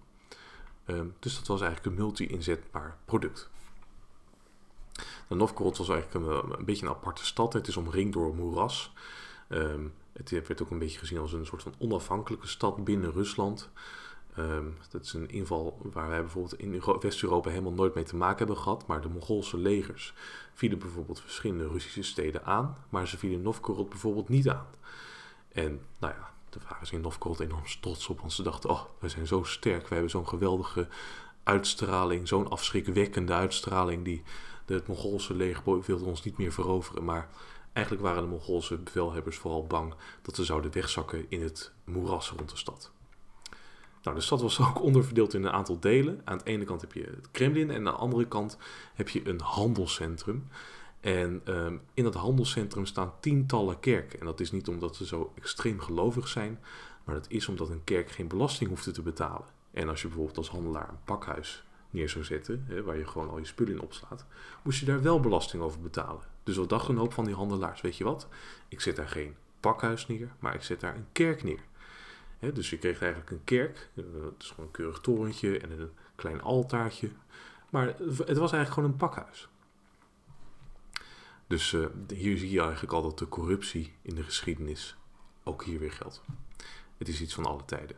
Um, 0.86 1.14
dus 1.18 1.36
dat 1.36 1.46
was 1.46 1.60
eigenlijk 1.60 1.90
een 1.90 2.02
multi-inzetbaar 2.02 2.96
product. 3.04 3.50
De 5.28 5.34
Novgorod 5.34 5.78
was 5.78 5.88
eigenlijk 5.88 6.26
een, 6.26 6.58
een, 6.58 6.64
beetje 6.64 6.86
een 6.86 6.92
aparte 6.92 7.24
stad. 7.24 7.52
Het 7.52 7.68
is 7.68 7.76
omringd 7.76 8.12
door 8.12 8.30
een 8.30 8.36
moeras. 8.36 8.92
Um, 9.48 9.94
het 10.18 10.30
werd 10.30 10.62
ook 10.62 10.70
een 10.70 10.78
beetje 10.78 10.98
gezien 10.98 11.18
als 11.18 11.32
een 11.32 11.46
soort 11.46 11.62
van 11.62 11.74
onafhankelijke 11.78 12.46
stad 12.46 12.84
binnen 12.84 13.12
Rusland. 13.12 13.70
Um, 14.38 14.76
dat 14.90 15.04
is 15.04 15.12
een 15.12 15.30
inval 15.30 15.78
waar 15.92 16.08
wij 16.08 16.20
bijvoorbeeld 16.20 16.60
in 16.60 16.82
West-Europa 17.00 17.50
helemaal 17.50 17.72
nooit 17.72 17.94
mee 17.94 18.04
te 18.04 18.16
maken 18.16 18.38
hebben 18.38 18.56
gehad. 18.56 18.86
Maar 18.86 19.00
de 19.00 19.08
Mongoolse 19.08 19.56
legers 19.56 20.14
vielen 20.54 20.78
bijvoorbeeld 20.78 21.20
verschillende 21.20 21.68
Russische 21.68 22.02
steden 22.02 22.44
aan. 22.44 22.76
Maar 22.88 23.08
ze 23.08 23.18
vielen 23.18 23.42
Novgorod 23.42 23.88
bijvoorbeeld 23.88 24.28
niet 24.28 24.48
aan. 24.48 24.66
En 25.52 25.80
nou 25.98 26.14
ja, 26.14 26.32
de 26.50 26.58
waren 26.68 26.86
ze 26.86 26.94
in 26.94 27.00
Novgorod 27.00 27.40
enorm 27.40 27.62
trots 27.80 28.08
op, 28.08 28.20
want 28.20 28.32
ze 28.32 28.42
dachten, 28.42 28.70
oh, 28.70 28.82
wij 28.98 29.08
zijn 29.08 29.26
zo 29.26 29.42
sterk, 29.42 29.82
we 29.88 29.92
hebben 29.92 30.10
zo'n 30.10 30.28
geweldige 30.28 30.88
uitstraling, 31.42 32.28
zo'n 32.28 32.50
afschrikwekkende 32.50 33.32
uitstraling, 33.32 34.04
die 34.04 34.22
het 34.66 34.86
Mongoolse 34.86 35.34
leger 35.34 35.82
wilde 35.86 36.04
ons 36.04 36.24
niet 36.24 36.38
meer 36.38 36.52
veroveren. 36.52 37.04
Maar 37.04 37.28
eigenlijk 37.78 38.06
waren 38.06 38.22
de 38.22 38.28
Mongoolse 38.28 38.76
bevelhebbers 38.76 39.36
vooral 39.36 39.66
bang 39.66 39.94
dat 40.22 40.34
ze 40.34 40.44
zouden 40.44 40.72
wegzakken 40.72 41.26
in 41.28 41.42
het 41.42 41.72
moeras 41.84 42.30
rond 42.30 42.50
de 42.50 42.56
stad. 42.56 42.90
Nou, 44.02 44.16
de 44.16 44.22
stad 44.22 44.40
was 44.40 44.60
ook 44.68 44.82
onderverdeeld 44.82 45.34
in 45.34 45.44
een 45.44 45.52
aantal 45.52 45.80
delen. 45.80 46.20
Aan 46.24 46.38
de 46.38 46.44
ene 46.44 46.64
kant 46.64 46.80
heb 46.80 46.92
je 46.92 47.02
het 47.02 47.30
Kremlin 47.30 47.70
en 47.70 47.76
aan 47.76 47.84
de 47.84 47.90
andere 47.90 48.26
kant 48.28 48.58
heb 48.94 49.08
je 49.08 49.28
een 49.28 49.40
handelscentrum. 49.40 50.48
En 51.00 51.42
um, 51.44 51.80
in 51.94 52.04
dat 52.04 52.14
handelscentrum 52.14 52.86
staan 52.86 53.12
tientallen 53.20 53.80
kerken. 53.80 54.20
En 54.20 54.26
dat 54.26 54.40
is 54.40 54.52
niet 54.52 54.68
omdat 54.68 54.96
ze 54.96 55.06
zo 55.06 55.32
extreem 55.34 55.80
gelovig 55.80 56.28
zijn, 56.28 56.60
maar 57.04 57.14
dat 57.14 57.26
is 57.28 57.48
omdat 57.48 57.68
een 57.68 57.84
kerk 57.84 58.10
geen 58.10 58.28
belasting 58.28 58.70
hoefde 58.70 58.90
te 58.90 59.02
betalen. 59.02 59.46
En 59.70 59.88
als 59.88 60.00
je 60.00 60.06
bijvoorbeeld 60.06 60.36
als 60.36 60.48
handelaar 60.48 60.88
een 60.88 61.04
pakhuis 61.04 61.64
neer 61.90 62.08
zou 62.08 62.24
zetten, 62.24 62.64
hè, 62.68 62.82
waar 62.82 62.96
je 62.96 63.06
gewoon 63.06 63.30
al 63.30 63.38
je 63.38 63.44
spullen 63.44 63.72
in 63.72 63.80
opslaat, 63.80 64.24
moest 64.62 64.80
je 64.80 64.86
daar 64.86 65.02
wel 65.02 65.20
belasting 65.20 65.62
over 65.62 65.80
betalen. 65.80 66.22
Dus 66.48 66.56
wat 66.56 66.68
dachten 66.68 66.94
een 66.94 67.00
hoop 67.00 67.12
van 67.12 67.24
die 67.24 67.34
handelaars? 67.34 67.80
Weet 67.80 67.96
je 67.96 68.04
wat? 68.04 68.28
Ik 68.68 68.80
zet 68.80 68.96
daar 68.96 69.08
geen 69.08 69.36
pakhuis 69.60 70.06
neer, 70.06 70.28
maar 70.38 70.54
ik 70.54 70.62
zet 70.62 70.80
daar 70.80 70.96
een 70.96 71.06
kerk 71.12 71.42
neer. 71.42 71.60
Dus 72.54 72.70
je 72.70 72.78
kreeg 72.78 73.00
eigenlijk 73.00 73.30
een 73.30 73.44
kerk, 73.44 73.90
het 73.94 74.34
is 74.38 74.48
gewoon 74.48 74.66
een 74.66 74.70
keurig 74.70 74.98
torentje 74.98 75.58
en 75.58 75.70
een 75.70 75.90
klein 76.14 76.42
altaartje. 76.42 77.10
Maar 77.70 77.86
het 77.86 78.16
was 78.16 78.52
eigenlijk 78.52 78.70
gewoon 78.70 78.90
een 78.90 78.96
pakhuis. 78.96 79.48
Dus 81.46 81.72
uh, 81.72 81.86
hier 82.08 82.38
zie 82.38 82.50
je 82.50 82.60
eigenlijk 82.60 82.92
al 82.92 83.02
dat 83.02 83.18
de 83.18 83.28
corruptie 83.28 83.92
in 84.02 84.14
de 84.14 84.22
geschiedenis 84.22 84.96
ook 85.44 85.64
hier 85.64 85.78
weer 85.78 85.92
geldt. 85.92 86.22
Het 86.98 87.08
is 87.08 87.20
iets 87.20 87.34
van 87.34 87.46
alle 87.46 87.64
tijden. 87.64 87.96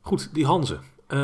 Goed, 0.00 0.34
die 0.34 0.46
Hanze. 0.46 0.74
Uh, 0.74 0.80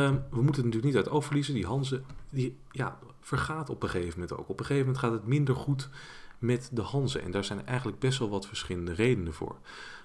we 0.09 0.41
moeten 0.41 0.45
het 0.45 0.55
natuurlijk 0.55 0.83
niet 0.83 0.95
uit 0.95 1.05
het 1.05 1.13
oog 1.13 1.25
verliezen. 1.25 1.53
Die 1.53 1.65
Hanze 1.65 2.01
die, 2.29 2.57
ja, 2.71 2.99
vergaat 3.29 3.69
op 3.69 3.83
een 3.83 3.89
gegeven 3.89 4.19
moment 4.19 4.37
ook. 4.39 4.49
Op 4.49 4.59
een 4.59 4.65
gegeven 4.65 4.85
moment 4.85 5.03
gaat 5.03 5.11
het 5.11 5.27
minder 5.27 5.55
goed 5.55 5.89
met 6.39 6.69
de 6.71 6.81
Hanze. 6.81 7.19
En 7.19 7.31
daar 7.31 7.43
zijn 7.43 7.65
eigenlijk 7.65 7.99
best 7.99 8.19
wel 8.19 8.29
wat 8.29 8.47
verschillende 8.47 8.93
redenen 8.93 9.33
voor. 9.33 9.55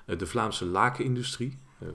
Uh, 0.06 0.18
de 0.18 0.26
Vlaamse 0.26 0.64
lakenindustrie, 0.64 1.58
uh, 1.78 1.88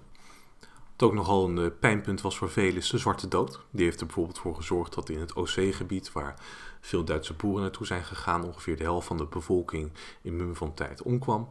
wat 0.92 1.10
ook 1.10 1.14
nogal 1.14 1.48
een 1.48 1.58
uh, 1.58 1.68
pijnpunt 1.80 2.22
was 2.22 2.38
voor 2.38 2.50
velen, 2.50 2.76
is 2.76 2.90
de 2.90 2.98
Zwarte 2.98 3.28
Dood. 3.28 3.60
Die 3.72 3.86
heeft 3.86 4.00
er 4.00 4.06
bijvoorbeeld 4.06 4.40
voor 4.40 4.56
gezorgd 4.56 4.94
dat 4.94 5.10
in 5.10 5.20
het 5.20 5.34
OC-gebied, 5.34 6.12
waar 6.12 6.40
veel 6.80 7.04
Duitse 7.04 7.34
boeren 7.34 7.62
naartoe 7.62 7.86
zijn 7.86 8.04
gegaan. 8.04 8.44
Ongeveer 8.44 8.78
de 8.78 8.84
helft 8.84 9.08
van 9.08 9.18
de 9.18 9.26
bevolking 9.26 9.92
in 10.22 10.36
mum 10.36 10.56
van 10.56 10.74
tijd 10.74 11.02
omkwam. 11.02 11.50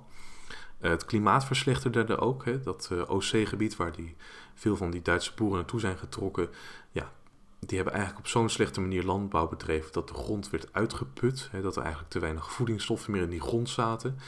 Het 0.79 1.05
klimaat 1.05 1.45
verslechterde 1.45 2.19
ook. 2.19 2.45
Hè. 2.45 2.61
Dat 2.61 2.91
OC-gebied 3.07 3.77
waar 3.77 3.93
die, 3.93 4.17
veel 4.55 4.77
van 4.77 4.91
die 4.91 5.03
Duitse 5.03 5.33
boeren 5.35 5.57
naartoe 5.57 5.81
zijn 5.81 5.99
getrokken. 5.99 6.49
Ja, 6.91 7.13
die 7.59 7.77
hebben 7.77 7.95
eigenlijk 7.95 8.25
op 8.25 8.31
zo'n 8.31 8.49
slechte 8.49 8.81
manier 8.81 9.05
landbouw 9.05 9.49
bedreven 9.49 9.93
dat 9.93 10.09
de 10.09 10.15
grond 10.15 10.51
werd 10.51 10.73
uitgeput. 10.73 11.49
Hè, 11.51 11.63
dat 11.63 11.77
er 11.77 11.83
eigenlijk 11.83 12.13
te 12.13 12.19
weinig 12.19 12.53
voedingsstoffen 12.53 13.13
meer 13.13 13.23
in 13.23 13.31
die 13.31 13.41
grond 13.41 13.69
zaten. 13.69 14.19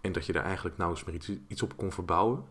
En 0.00 0.12
dat 0.12 0.26
je 0.26 0.32
daar 0.32 0.44
eigenlijk 0.44 0.76
nauwelijks 0.76 1.28
meer 1.28 1.38
iets, 1.48 1.62
op 1.62 1.76
kon 1.76 1.92
verbouwen. 1.92 2.44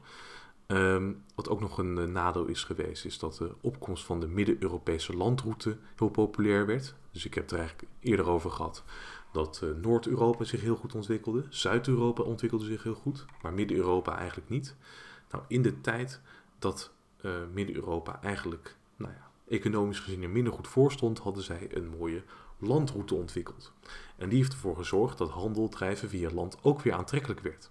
Um, 0.67 1.23
wat 1.35 1.49
ook 1.49 1.59
nog 1.59 1.77
een 1.77 1.97
uh, 1.97 2.05
nadeel 2.05 2.45
is 2.45 2.63
geweest, 2.63 3.05
is 3.05 3.19
dat 3.19 3.35
de 3.35 3.55
opkomst 3.61 4.05
van 4.05 4.19
de 4.19 4.27
Midden-Europese 4.27 5.15
landroute 5.15 5.77
heel 5.95 6.09
populair 6.09 6.65
werd. 6.65 6.95
Dus 7.11 7.25
ik 7.25 7.33
heb 7.33 7.51
er 7.51 7.57
eigenlijk 7.57 7.89
eerder 7.99 8.29
over 8.29 8.51
gehad 8.51 8.83
dat 9.31 9.61
uh, 9.63 9.69
Noord-Europa 9.81 10.43
zich 10.43 10.61
heel 10.61 10.75
goed 10.75 10.95
ontwikkelde. 10.95 11.45
Zuid-Europa 11.49 12.23
ontwikkelde 12.23 12.65
zich 12.65 12.83
heel 12.83 12.95
goed, 12.95 13.25
maar 13.41 13.53
Midden-Europa 13.53 14.17
eigenlijk 14.17 14.49
niet. 14.49 14.75
Nou, 15.31 15.43
in 15.47 15.61
de 15.61 15.81
tijd 15.81 16.21
dat 16.59 16.91
uh, 17.21 17.31
Midden-Europa 17.53 18.21
eigenlijk 18.21 18.75
nou 18.95 19.11
ja, 19.11 19.31
economisch 19.53 19.99
gezien 19.99 20.23
er 20.23 20.29
minder 20.29 20.53
goed 20.53 20.67
voor 20.67 20.91
stond, 20.91 21.19
hadden 21.19 21.43
zij 21.43 21.67
een 21.71 21.89
mooie 21.97 22.23
landroute 22.57 23.15
ontwikkeld. 23.15 23.71
En 24.15 24.29
die 24.29 24.37
heeft 24.37 24.53
ervoor 24.53 24.75
gezorgd 24.75 25.17
dat 25.17 25.29
handel 25.29 25.69
drijven 25.69 26.09
via 26.09 26.29
land 26.31 26.57
ook 26.61 26.81
weer 26.81 26.93
aantrekkelijk 26.93 27.39
werd. 27.39 27.69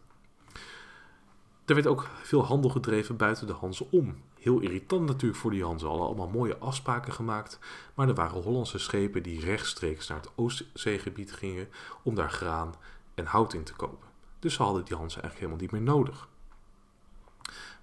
Er 1.65 1.75
werd 1.75 1.87
ook 1.87 2.09
veel 2.23 2.45
handel 2.45 2.71
gedreven 2.71 3.17
buiten 3.17 3.47
de 3.47 3.53
Hanze 3.53 3.87
om. 3.91 4.17
Heel 4.39 4.61
irritant 4.61 5.07
natuurlijk 5.07 5.41
voor 5.41 5.51
die 5.51 5.65
Hanze. 5.65 5.87
Allemaal 5.87 6.29
mooie 6.29 6.59
afspraken 6.59 7.13
gemaakt. 7.13 7.59
Maar 7.95 8.09
er 8.09 8.15
waren 8.15 8.43
Hollandse 8.43 8.79
schepen 8.79 9.23
die 9.23 9.41
rechtstreeks 9.41 10.09
naar 10.09 10.21
het 10.21 10.31
Oostzeegebied 10.35 11.33
gingen 11.33 11.69
om 12.03 12.15
daar 12.15 12.31
graan 12.31 12.75
en 13.15 13.27
hout 13.27 13.55
in 13.55 13.65
te 13.65 13.75
kopen. 13.75 14.09
Dus 14.39 14.55
ze 14.55 14.63
hadden 14.63 14.85
die 14.85 14.97
Hanze 14.97 15.21
eigenlijk 15.21 15.45
helemaal 15.45 15.61
niet 15.61 15.71
meer 15.71 15.95
nodig. 15.95 16.29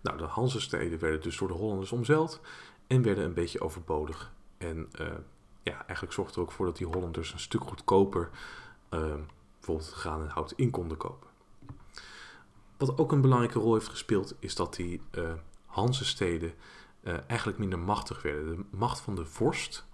Nou, 0.02 0.18
de 0.18 0.24
Hanzesteden 0.24 1.00
werden 1.00 1.22
dus 1.22 1.38
door 1.38 1.48
de 1.48 1.54
Hollanders 1.54 1.92
omzeild 1.92 2.42
en 2.90 3.02
werden 3.02 3.24
een 3.24 3.34
beetje 3.34 3.62
overbodig. 3.62 4.32
En 4.58 4.90
uh, 5.02 5.08
ja, 5.64 5.78
eigenlijk 5.86 6.14
zorgde 6.14 6.36
er 6.36 6.42
ook 6.42 6.52
voor 6.52 6.66
dat 6.66 6.78
die 6.78 6.88
Hollanders 6.88 7.34
een 7.34 7.40
stuk 7.40 7.62
goedkoper 7.62 8.30
uh, 8.90 9.14
bijvoorbeeld 9.56 9.92
graan 9.92 10.22
en 10.22 10.30
hout 10.30 10.52
in 10.52 10.70
konden 10.70 10.98
kopen. 10.98 11.28
Wat 12.78 12.98
ook 12.98 13.12
een 13.12 13.22
belangrijke 13.22 13.60
rol 13.60 13.74
heeft 13.74 13.90
gespeeld, 13.90 14.36
is 14.40 14.56
dat 14.56 14.76
die 14.76 15.02
uh, 15.12 15.34
Hanzesteden 15.66 16.54
uh, 17.04 17.14
eigenlijk 17.28 17.60
minder 17.60 17.80
machtig 17.80 18.22
werden. 18.22 18.56
De 18.56 18.78
macht 18.78 19.00
van 19.00 19.16
de 19.16 19.26
vorst 19.26 19.88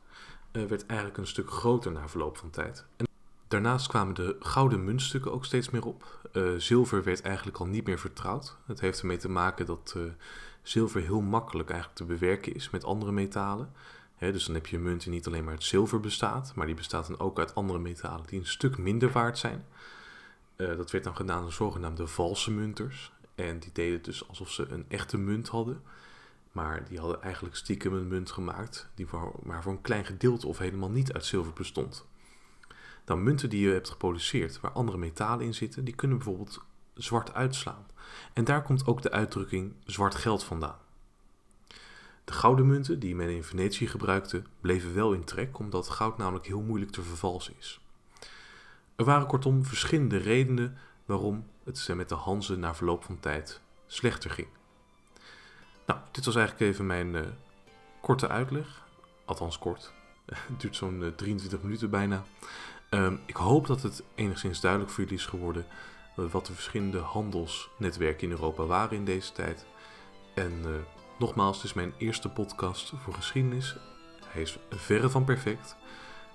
werd 0.52 0.86
eigenlijk 0.86 1.20
een 1.20 1.28
stuk 1.28 1.50
groter 1.50 1.92
na 1.92 2.08
verloop 2.08 2.38
van 2.38 2.50
tijd. 2.50 2.86
En 2.96 3.08
daarnaast 3.48 3.88
kwamen 3.88 4.16
de 4.16 4.36
gouden 4.40 4.84
muntstukken 4.84 5.32
ook 5.32 5.46
steeds 5.46 5.70
meer 5.70 5.86
op. 5.86 6.30
zilver 6.58 7.04
werd 7.04 7.22
eigenlijk 7.22 7.58
al 7.58 7.66
niet 7.66 7.86
meer 7.86 8.00
vertrouwd. 8.00 8.58
Het 8.66 8.80
heeft 8.80 9.00
ermee 9.00 9.18
te 9.18 9.30
maken 9.30 9.66
dat 9.66 9.96
zilver 10.68 11.02
heel 11.02 11.22
makkelijk 11.22 11.70
eigenlijk 11.70 12.00
te 12.00 12.06
bewerken 12.06 12.54
is 12.54 12.70
met 12.70 12.84
andere 12.84 13.12
metalen. 13.12 13.72
Dus 14.20 14.46
dan 14.46 14.56
heb 14.56 14.68
je 14.68 14.80
munten 14.80 15.12
niet 15.12 15.28
alleen 15.28 15.44
maar 15.44 15.54
uit 15.54 15.64
zilver 15.64 16.00
bestaat, 16.00 16.56
maar 16.56 16.66
die 16.66 16.76
bestaat 16.76 17.08
dan 17.08 17.20
ook 17.20 17.40
uit 17.40 17.56
andere 17.56 17.80
metalen 17.80 18.26
die 18.26 18.40
een 18.40 18.46
stuk 18.46 18.78
minder 18.78 19.12
waard 19.12 19.38
zijn. 19.38 19.66
Uh, 20.58 20.78
dat 20.78 20.92
werd 20.92 21.04
dan 21.04 21.16
gedaan 21.16 21.42
door 21.42 21.52
zogenaamde 21.52 22.08
valse 22.08 22.52
munters. 22.52 23.12
En 23.36 23.60
die 23.60 23.70
deden 23.74 24.02
dus 24.02 24.28
alsof 24.28 24.52
ze 24.52 24.68
een 24.70 24.86
echte 24.88 25.18
munt 25.18 25.48
hadden. 25.48 25.82
Maar 26.52 26.88
die 26.88 27.00
hadden 27.00 27.22
eigenlijk 27.22 27.56
stiekem 27.56 27.94
een 27.94 28.08
munt 28.08 28.32
gemaakt, 28.32 28.90
die 28.96 29.08
maar 29.44 29.64
voor 29.64 29.72
een 29.72 29.82
klein 29.82 30.06
gedeelte 30.06 30.48
of 30.48 30.58
helemaal 30.58 30.90
niet 30.90 31.14
uit 31.14 31.26
zilver 31.26 31.54
bestond. 31.54 32.06
Dan 33.04 33.24
munten 33.24 33.50
die 33.50 33.68
je 33.68 33.74
hebt 33.74 33.90
geproduceerd, 33.90 34.60
waar 34.60 34.72
andere 34.72 34.98
metalen 34.98 35.46
in 35.46 35.54
zitten, 35.54 35.84
die 35.84 35.96
kunnen 35.96 36.18
bijvoorbeeld 36.18 36.64
zwart 36.96 37.34
uitslaan. 37.34 37.86
En 38.34 38.44
daar 38.44 38.64
komt 38.64 38.88
ook 38.88 39.02
de 39.02 39.12
uitdrukking 39.12 39.74
zwart 39.86 40.16
geld 40.16 40.44
vandaan. 40.44 40.78
De 42.26 42.34
gouden 42.34 42.68
munten 42.68 43.00
die 43.00 43.16
men 43.16 43.30
in 43.30 43.44
Venetië 43.44 43.88
gebruikte, 43.88 44.44
bleven 44.62 44.94
wel 44.94 45.14
in 45.14 45.24
trek, 45.24 45.60
omdat 45.60 45.90
goud 45.90 46.18
namelijk 46.18 46.46
heel 46.46 46.62
moeilijk 46.62 46.92
te 46.92 47.02
vervalsen 47.02 47.54
is. 47.60 47.80
Er 48.96 49.06
waren 49.06 49.28
kortom 49.28 49.66
verschillende 49.66 50.18
redenen 50.18 50.78
waarom 51.06 51.46
het 51.64 51.90
met 51.96 52.10
de 52.10 52.16
Hanzen 52.16 52.60
na 52.60 52.76
verloop 52.76 53.04
van 53.04 53.20
tijd 53.20 53.62
slechter 53.88 54.30
ging. 54.30 54.48
Nou, 55.86 56.00
dit 56.12 56.26
was 56.26 56.36
eigenlijk 56.36 56.72
even 56.72 56.86
mijn 56.86 57.14
uh, 57.14 57.22
korte 58.02 58.28
uitleg. 58.28 58.84
Althans 59.26 59.60
kort. 59.60 59.94
het 60.26 60.60
duurt 60.60 60.76
zo'n 60.76 61.02
uh, 61.02 61.08
23 61.08 61.62
minuten 61.62 61.90
bijna. 61.90 62.24
Um, 62.90 63.20
ik 63.26 63.36
hoop 63.36 63.68
dat 63.68 63.82
het 63.82 64.04
enigszins 64.16 64.60
duidelijk 64.60 64.92
voor 64.92 65.04
jullie 65.04 65.20
is 65.20 65.26
geworden 65.26 65.66
wat 66.16 66.46
de 66.46 66.54
verschillende 66.54 67.00
handelsnetwerken 67.00 68.24
in 68.28 68.32
Europa 68.32 68.66
waren 68.66 68.98
in 68.98 69.06
deze 69.06 69.32
tijd. 69.32 69.66
En 70.34 70.86
nogmaals, 71.18 71.56
het 71.56 71.66
is 71.66 71.74
mijn 71.74 71.94
eerste 71.98 72.30
podcast 72.30 72.94
voor 73.04 73.14
geschiedenis. 73.14 73.76
Hij 74.26 74.42
is 74.42 74.58
verre 74.70 75.10
van 75.10 75.24
perfect. 75.24 75.76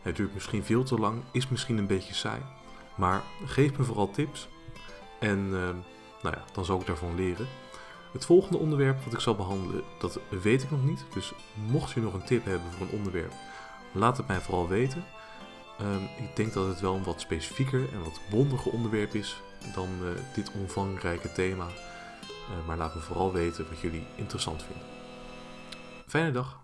Het 0.02 0.16
duurt 0.16 0.34
misschien 0.34 0.64
veel 0.64 0.84
te 0.84 0.98
lang, 0.98 1.22
is 1.32 1.48
misschien 1.48 1.78
een 1.78 1.86
beetje 1.86 2.14
saai. 2.14 2.42
Maar 2.94 3.22
geef 3.44 3.78
me 3.78 3.84
vooral 3.84 4.10
tips. 4.10 4.48
En 5.20 5.38
uh, 5.38 5.52
nou 6.22 6.36
ja, 6.36 6.44
dan 6.52 6.64
zal 6.64 6.80
ik 6.80 6.86
daarvan 6.86 7.14
leren. 7.14 7.46
Het 8.12 8.26
volgende 8.26 8.58
onderwerp 8.58 9.04
wat 9.04 9.12
ik 9.12 9.20
zal 9.20 9.34
behandelen, 9.34 9.82
dat 9.98 10.18
weet 10.28 10.62
ik 10.62 10.70
nog 10.70 10.84
niet. 10.84 11.04
Dus 11.12 11.32
mocht 11.54 11.96
u 11.96 12.00
nog 12.00 12.14
een 12.14 12.24
tip 12.24 12.44
hebben 12.44 12.72
voor 12.72 12.86
een 12.86 12.92
onderwerp, 12.92 13.32
laat 13.92 14.16
het 14.16 14.26
mij 14.26 14.40
vooral 14.40 14.68
weten. 14.68 15.04
Um, 15.80 16.02
ik 16.02 16.36
denk 16.36 16.52
dat 16.52 16.66
het 16.66 16.80
wel 16.80 16.94
een 16.94 17.04
wat 17.04 17.20
specifieker 17.20 17.92
en 17.92 18.02
wat 18.02 18.20
bondiger 18.30 18.72
onderwerp 18.72 19.14
is 19.14 19.40
dan 19.74 19.88
uh, 20.02 20.08
dit 20.34 20.50
omvangrijke 20.52 21.32
thema. 21.32 21.66
Uh, 21.66 22.66
maar 22.66 22.76
laat 22.76 22.94
me 22.94 23.00
vooral 23.00 23.32
weten 23.32 23.66
wat 23.68 23.80
jullie 23.80 24.06
interessant 24.14 24.62
vinden. 24.62 24.86
Fijne 26.06 26.32
dag! 26.32 26.59